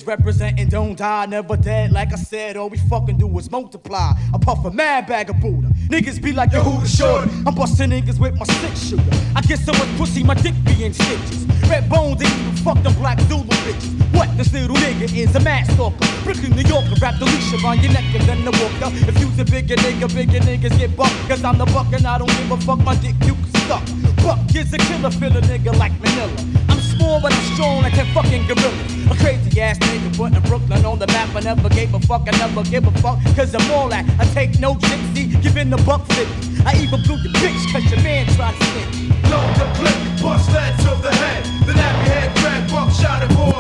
representing 0.09 0.67
don't 0.67 0.97
die, 0.97 1.27
never 1.27 1.55
dead. 1.55 1.91
Like 1.91 2.11
I 2.11 2.15
said, 2.15 2.57
all 2.57 2.67
we 2.67 2.77
fucking 2.89 3.17
do 3.17 3.27
is 3.37 3.51
multiply. 3.51 4.11
I 4.33 4.37
puff 4.41 4.65
a 4.65 4.71
mad 4.71 5.05
bag 5.05 5.29
of 5.29 5.39
Buddha. 5.39 5.69
Niggas 5.87 6.19
be 6.21 6.33
like, 6.33 6.51
yo, 6.51 6.61
who 6.61 6.81
the 6.81 6.87
shorty? 6.87 7.29
I'm 7.45 7.53
busting 7.53 7.91
niggas 7.91 8.19
with 8.19 8.35
my 8.35 8.45
six 8.45 8.89
shooter. 8.89 9.15
I 9.35 9.41
get 9.41 9.59
so 9.59 9.71
much 9.71 9.89
pussy, 9.97 10.23
my 10.23 10.33
dick 10.33 10.55
be 10.65 10.83
in 10.83 10.93
stitches. 10.93 11.45
Red 11.69 11.87
bones 11.87 12.23
ain't 12.23 12.33
even 12.33 12.55
fuck 12.65 12.81
them 12.81 12.93
black 12.95 13.19
Zulu 13.29 13.43
bitches. 13.43 13.93
What? 14.17 14.35
This 14.35 14.51
little 14.51 14.75
nigga 14.77 15.15
is 15.15 15.35
a 15.35 15.39
mad 15.41 15.67
stalker. 15.71 16.07
Brooklyn, 16.23 16.55
New 16.57 16.63
Yorker, 16.63 16.95
wrap 16.99 17.19
the 17.19 17.25
leash 17.25 17.53
around 17.61 17.83
your 17.83 17.93
neck 17.93 18.09
and 18.17 18.23
then 18.27 18.43
the 18.43 18.51
walker. 18.57 18.89
If 19.07 19.19
you's 19.19 19.37
a 19.37 19.45
bigger 19.45 19.75
nigga, 19.75 20.07
bigger 20.13 20.39
niggas 20.39 20.75
get 20.79 20.97
bucked. 20.97 21.21
Cause 21.29 21.43
I'm 21.43 21.59
the 21.59 21.65
buck 21.65 21.93
and 21.93 22.07
I 22.07 22.17
don't 22.17 22.33
give 22.33 22.51
a 22.51 22.57
fuck, 22.57 22.79
my 22.79 22.95
dick 22.95 23.15
you 23.29 23.35
can 23.35 23.51
suck. 23.69 23.85
Buck 24.25 24.39
is 24.55 24.73
a 24.73 24.79
killer, 24.79 25.11
feel 25.11 25.37
a 25.37 25.41
nigga 25.41 25.77
like 25.77 25.93
Manila. 26.01 26.33
I'm 26.67 26.79
small 26.79 27.21
but 27.21 27.31
I'm 27.31 27.53
strong 27.53 27.83
like 27.83 27.93
a 27.93 28.05
fucking 28.13 28.47
gorilla. 28.47 28.98
A 29.09 29.15
crazy 29.15 29.59
ass 29.61 29.77
nigga 29.79 30.15
putting 30.15 30.39
Brooklyn 30.43 30.85
on 30.85 30.99
the 30.99 31.07
map. 31.07 31.35
I 31.35 31.39
never 31.41 31.69
gave 31.69 31.93
a 31.93 31.99
fuck, 32.01 32.27
I 32.27 32.37
never 32.37 32.63
give 32.69 32.85
a 32.85 32.91
fuck. 32.99 33.19
Cause 33.35 33.55
I'm 33.55 33.71
all 33.71 33.89
that. 33.89 34.05
I 34.19 34.25
take 34.33 34.59
no 34.59 34.77
see, 35.13 35.27
giving 35.41 35.69
the 35.69 35.77
buck 35.77 36.05
50. 36.13 36.63
I 36.65 36.75
even 36.81 37.01
blew 37.03 37.17
the 37.17 37.29
bitch 37.39 37.71
cause 37.71 37.89
your 37.89 38.01
man 38.03 38.27
tried 38.35 38.55
to 38.55 38.65
snitch. 38.65 39.09
Load 39.31 39.55
the 39.55 39.65
clip, 39.77 40.21
bust 40.21 40.49
head 40.49 40.77
to 40.79 41.01
the 41.01 41.13
head. 41.13 41.43
The 41.65 41.73
nappy 41.73 42.07
head 42.07 42.35
dread, 42.35 42.69
buck 42.71 42.91
shot 42.91 43.23
at 43.23 43.31
forehead. 43.33 43.58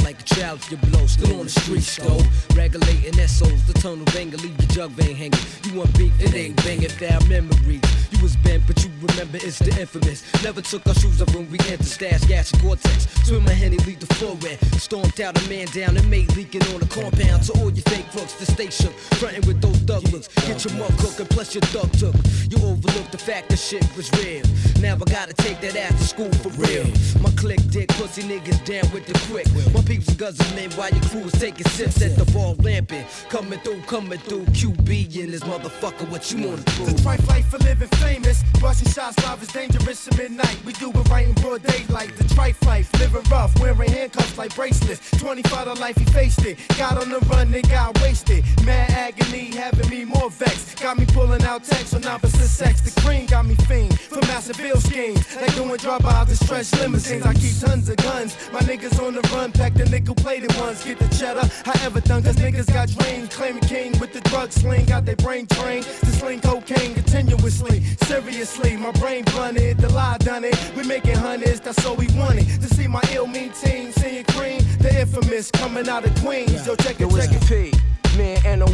Out 0.00 0.03
like 0.04 0.20
a 0.20 0.24
child 0.24 0.60
you 0.70 0.76
blow. 0.76 1.06
Still 1.06 1.40
on 1.40 1.44
the 1.44 1.50
streets 1.50 1.96
though. 1.96 2.20
Regulating 2.54 3.14
SOs, 3.26 3.64
the 3.66 3.72
tunnel 3.72 4.04
banger, 4.12 4.36
leave 4.36 4.56
your 4.60 4.68
jug 4.68 4.90
vein 4.92 5.16
hanging. 5.16 5.40
You 5.64 5.78
want 5.78 5.96
beef, 5.98 6.12
it 6.20 6.34
ain't 6.34 6.56
banging, 6.62 6.90
foul 6.90 7.20
memories. 7.26 7.80
You 8.12 8.22
was 8.22 8.36
bent, 8.36 8.66
but 8.66 8.84
you 8.84 8.90
remember 9.00 9.38
it's 9.38 9.58
the 9.58 9.72
infamous. 9.80 10.22
Never 10.44 10.60
took 10.60 10.86
our 10.86 10.94
shoes 10.94 11.22
off 11.22 11.34
when 11.34 11.50
we 11.50 11.58
entered 11.70 11.86
stash, 11.86 12.22
gas, 12.24 12.52
and 12.52 12.62
Gore-Tex. 12.62 13.08
Swim 13.24 13.42
my 13.44 13.52
henny, 13.52 13.78
lead 13.78 14.00
the 14.00 14.14
floor 14.14 14.36
red. 14.44 14.58
Stormed 14.78 15.20
out 15.20 15.40
a 15.40 15.48
man 15.48 15.66
down 15.68 15.96
and 15.96 16.08
made 16.10 16.28
leaking 16.36 16.62
on 16.74 16.80
the 16.80 16.86
compound. 16.86 17.42
To 17.44 17.52
all 17.60 17.70
your 17.72 17.86
fake 17.88 18.06
fucks, 18.12 18.36
the 18.38 18.46
station. 18.46 18.92
Frontin' 19.18 19.46
with 19.46 19.60
those 19.62 19.78
thug 19.88 20.04
looks. 20.12 20.28
Get 20.46 20.64
your 20.64 20.74
mug 20.74 20.92
cooking, 20.98 21.26
plus 21.26 21.54
your 21.54 21.62
thug 21.72 21.90
took. 21.96 22.14
You 22.52 22.58
overlooked 22.68 23.12
the 23.12 23.18
fact 23.18 23.48
that 23.48 23.58
shit 23.58 23.84
was 23.96 24.12
real. 24.20 24.44
Now 24.80 24.94
I 24.94 25.04
gotta 25.10 25.32
take 25.32 25.60
that 25.62 25.76
after 25.76 26.04
school 26.04 26.32
for 26.44 26.50
real. 26.60 26.86
My 27.22 27.30
click 27.36 27.60
dick, 27.70 27.88
pussy 27.96 28.22
niggas 28.22 28.60
down 28.64 28.84
with 28.92 29.06
the 29.06 29.14
quick. 29.30 29.48
My 29.72 29.82
peeps 29.82 30.03
and 30.08 30.18
guzzling 30.18 30.64
in 30.64 30.70
while 30.72 30.90
your 30.90 31.02
crew 31.04 31.24
is 31.24 31.32
taking 31.32 31.66
sips 31.66 32.02
at 32.02 32.16
the 32.16 32.24
ball 32.32 32.54
lamping. 32.60 33.04
Coming 33.28 33.58
through, 33.60 33.82
coming 33.82 34.18
through. 34.18 34.44
QB 34.46 35.16
in 35.16 35.30
this 35.30 35.42
motherfucker, 35.42 36.08
what 36.10 36.30
you 36.32 36.48
wanna 36.48 36.62
do? 36.62 36.84
The 36.86 36.92
trife 37.02 37.28
life 37.28 37.46
for 37.48 37.58
living 37.58 37.88
famous. 37.98 38.42
Busting 38.60 38.92
shots 38.92 39.22
live 39.24 39.42
is 39.42 39.48
dangerous 39.48 40.08
at 40.08 40.16
midnight. 40.16 40.58
We 40.64 40.72
do 40.74 40.90
it 40.90 41.08
right 41.08 41.26
in 41.28 41.34
broad 41.34 41.62
daylight. 41.62 42.16
The 42.16 42.24
trife 42.24 42.64
life, 42.66 42.92
living 42.98 43.22
rough, 43.30 43.58
wearing 43.60 43.90
handcuffs 43.90 44.36
like 44.38 44.54
bracelets. 44.54 45.10
25 45.18 45.64
to 45.64 45.74
life, 45.74 45.96
he 45.96 46.04
faced 46.06 46.44
it. 46.44 46.58
Got 46.78 46.98
on 46.98 47.10
the 47.10 47.20
run, 47.30 47.50
then 47.50 47.62
got 47.62 48.00
wasted. 48.00 48.44
Mad 48.64 48.90
agony, 48.90 49.54
having 49.54 49.88
me 49.90 50.04
more 50.04 50.30
vexed. 50.30 50.80
Got 50.80 50.98
me 50.98 51.06
pulling 51.06 51.42
out 51.44 51.64
texts 51.64 51.94
on 51.94 52.04
opposite 52.06 52.48
sex. 52.48 52.80
The 52.80 53.00
cream 53.00 53.26
got 53.26 53.46
me 53.46 53.54
fiend 53.54 53.98
for 54.00 54.20
massive 54.22 54.56
bill 54.56 54.80
schemes. 54.80 55.20
Like 55.36 55.54
doing 55.54 55.76
drive-bys 55.76 56.28
and 56.28 56.38
stretch 56.38 56.72
limousines. 56.80 57.24
I 57.24 57.34
keep 57.34 57.58
tons 57.58 57.88
of 57.88 57.96
guns. 57.96 58.36
My 58.52 58.60
niggas 58.60 59.02
on 59.02 59.14
the 59.14 59.22
run, 59.34 59.52
pack 59.52 59.74
the 59.84 59.90
nickel 59.90 60.14
plated 60.14 60.54
ones. 60.56 60.84
Get 60.84 60.98
the 60.98 61.08
cheddar, 61.08 61.48
however 61.64 62.00
done. 62.00 62.22
Cause 62.22 62.36
niggas 62.36 62.72
got 62.72 62.88
dreams. 62.88 63.34
Claiming 63.34 63.62
king 63.62 63.98
with 63.98 64.12
the 64.12 64.20
drug 64.22 64.52
sling. 64.52 64.86
Got 64.86 65.04
their 65.04 65.16
brain 65.16 65.46
trained 65.46 65.84
to 65.84 66.06
sling 66.06 66.40
cocaine 66.40 66.94
continuously. 66.94 67.82
Seriously, 68.04 68.76
my 68.76 68.92
brain 68.92 69.24
blunted. 69.24 69.78
The 69.78 69.92
lie 69.92 70.18
done 70.18 70.44
it. 70.44 70.56
We 70.76 70.84
making 70.84 71.16
hundreds, 71.16 71.60
that's 71.60 71.84
all 71.86 71.96
we 71.96 72.08
wanted. 72.16 72.46
To 72.62 72.68
see 72.74 72.86
my 72.86 73.02
ill 73.12 73.26
mean 73.26 73.52
team 73.52 73.92
seeing 73.92 74.24
cream. 74.24 74.60
The 74.78 75.00
infamous 75.00 75.50
coming 75.50 75.88
out 75.88 76.04
of 76.04 76.14
Queens. 76.16 76.66
Yo, 76.66 76.74
check 76.76 77.00
it, 77.00 77.10
Yo, 77.10 77.16
check 77.16 77.30
it. 77.32 77.42
P. 77.46 78.18
Me 78.18 78.36
and 78.44 78.64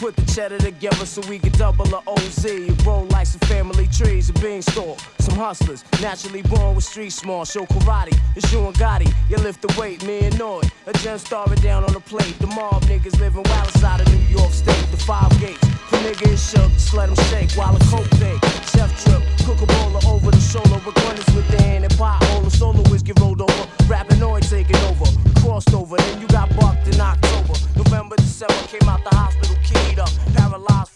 put 0.00 0.16
the 0.16 0.24
cheddar 0.32 0.56
together 0.56 1.04
so 1.04 1.20
we 1.28 1.38
could 1.38 1.52
double 1.52 1.84
a 1.94 2.00
OZ. 2.06 2.46
Roll 2.86 3.04
like 3.10 3.26
some 3.26 3.40
family 3.40 3.86
trees, 3.88 4.30
a 4.30 4.32
beanstalk. 4.34 4.98
Some 5.18 5.36
hustlers, 5.36 5.84
naturally 6.00 6.40
born 6.40 6.74
with 6.74 6.84
street 6.84 7.10
smart. 7.10 7.48
Show 7.48 7.66
karate, 7.66 8.18
it's 8.34 8.50
you 8.50 8.64
and 8.64 8.74
Gotti. 8.76 9.12
You 9.28 9.36
lift 9.36 9.60
the 9.60 9.72
weight, 9.78 10.02
me 10.06 10.20
and 10.20 10.38
Noy. 10.38 10.62
A 10.86 10.92
gem 10.94 11.18
starring 11.18 11.60
down 11.60 11.84
on 11.84 11.92
the 11.92 12.00
plate. 12.00 12.34
The 12.38 12.46
mob 12.46 12.82
niggas 12.84 13.20
living 13.20 13.42
wild 13.44 13.68
outside 13.68 14.00
of 14.00 14.08
New 14.08 14.24
York 14.38 14.52
State. 14.52 14.86
The 14.90 14.96
five 14.96 15.30
gates. 15.38 15.60
The 15.90 15.96
nigga 15.98 16.32
is 16.32 16.50
shook, 16.50 16.72
just 16.72 16.94
let 16.94 17.10
him 17.10 17.16
shake 17.28 17.52
while 17.52 17.76
a 17.76 17.80
coke 17.92 18.08
bake. 18.18 18.42
Chef 18.72 18.90
trip, 19.04 19.22
cook 19.44 19.60
a 19.60 19.66
bowler 19.66 20.00
over 20.08 20.30
the 20.30 20.40
shoulder 20.40 20.80
with 20.86 20.94
gunners 20.94 21.28
within 21.36 21.84
and 21.84 21.92
pothole. 21.94 22.50
Solo 22.50 22.82
is 22.94 23.02
get 23.02 23.20
rolled 23.20 23.42
over, 23.42 23.68
rapping 23.86 24.18
noise 24.18 24.48
taking 24.48 24.76
over. 24.88 25.04
Crossed 25.40 25.74
over, 25.74 25.96
then 25.96 26.20
you 26.22 26.26
got 26.28 26.48
bucked 26.56 26.88
in 26.88 26.98
October. 26.98 27.52
November, 27.76 28.16
December, 28.16 28.54
came 28.68 28.88
out 28.88 29.04
the 29.04 29.14
hospital 29.14 29.56
key 29.62 29.89
up, 30.00 30.08
paralyzed 30.34 30.89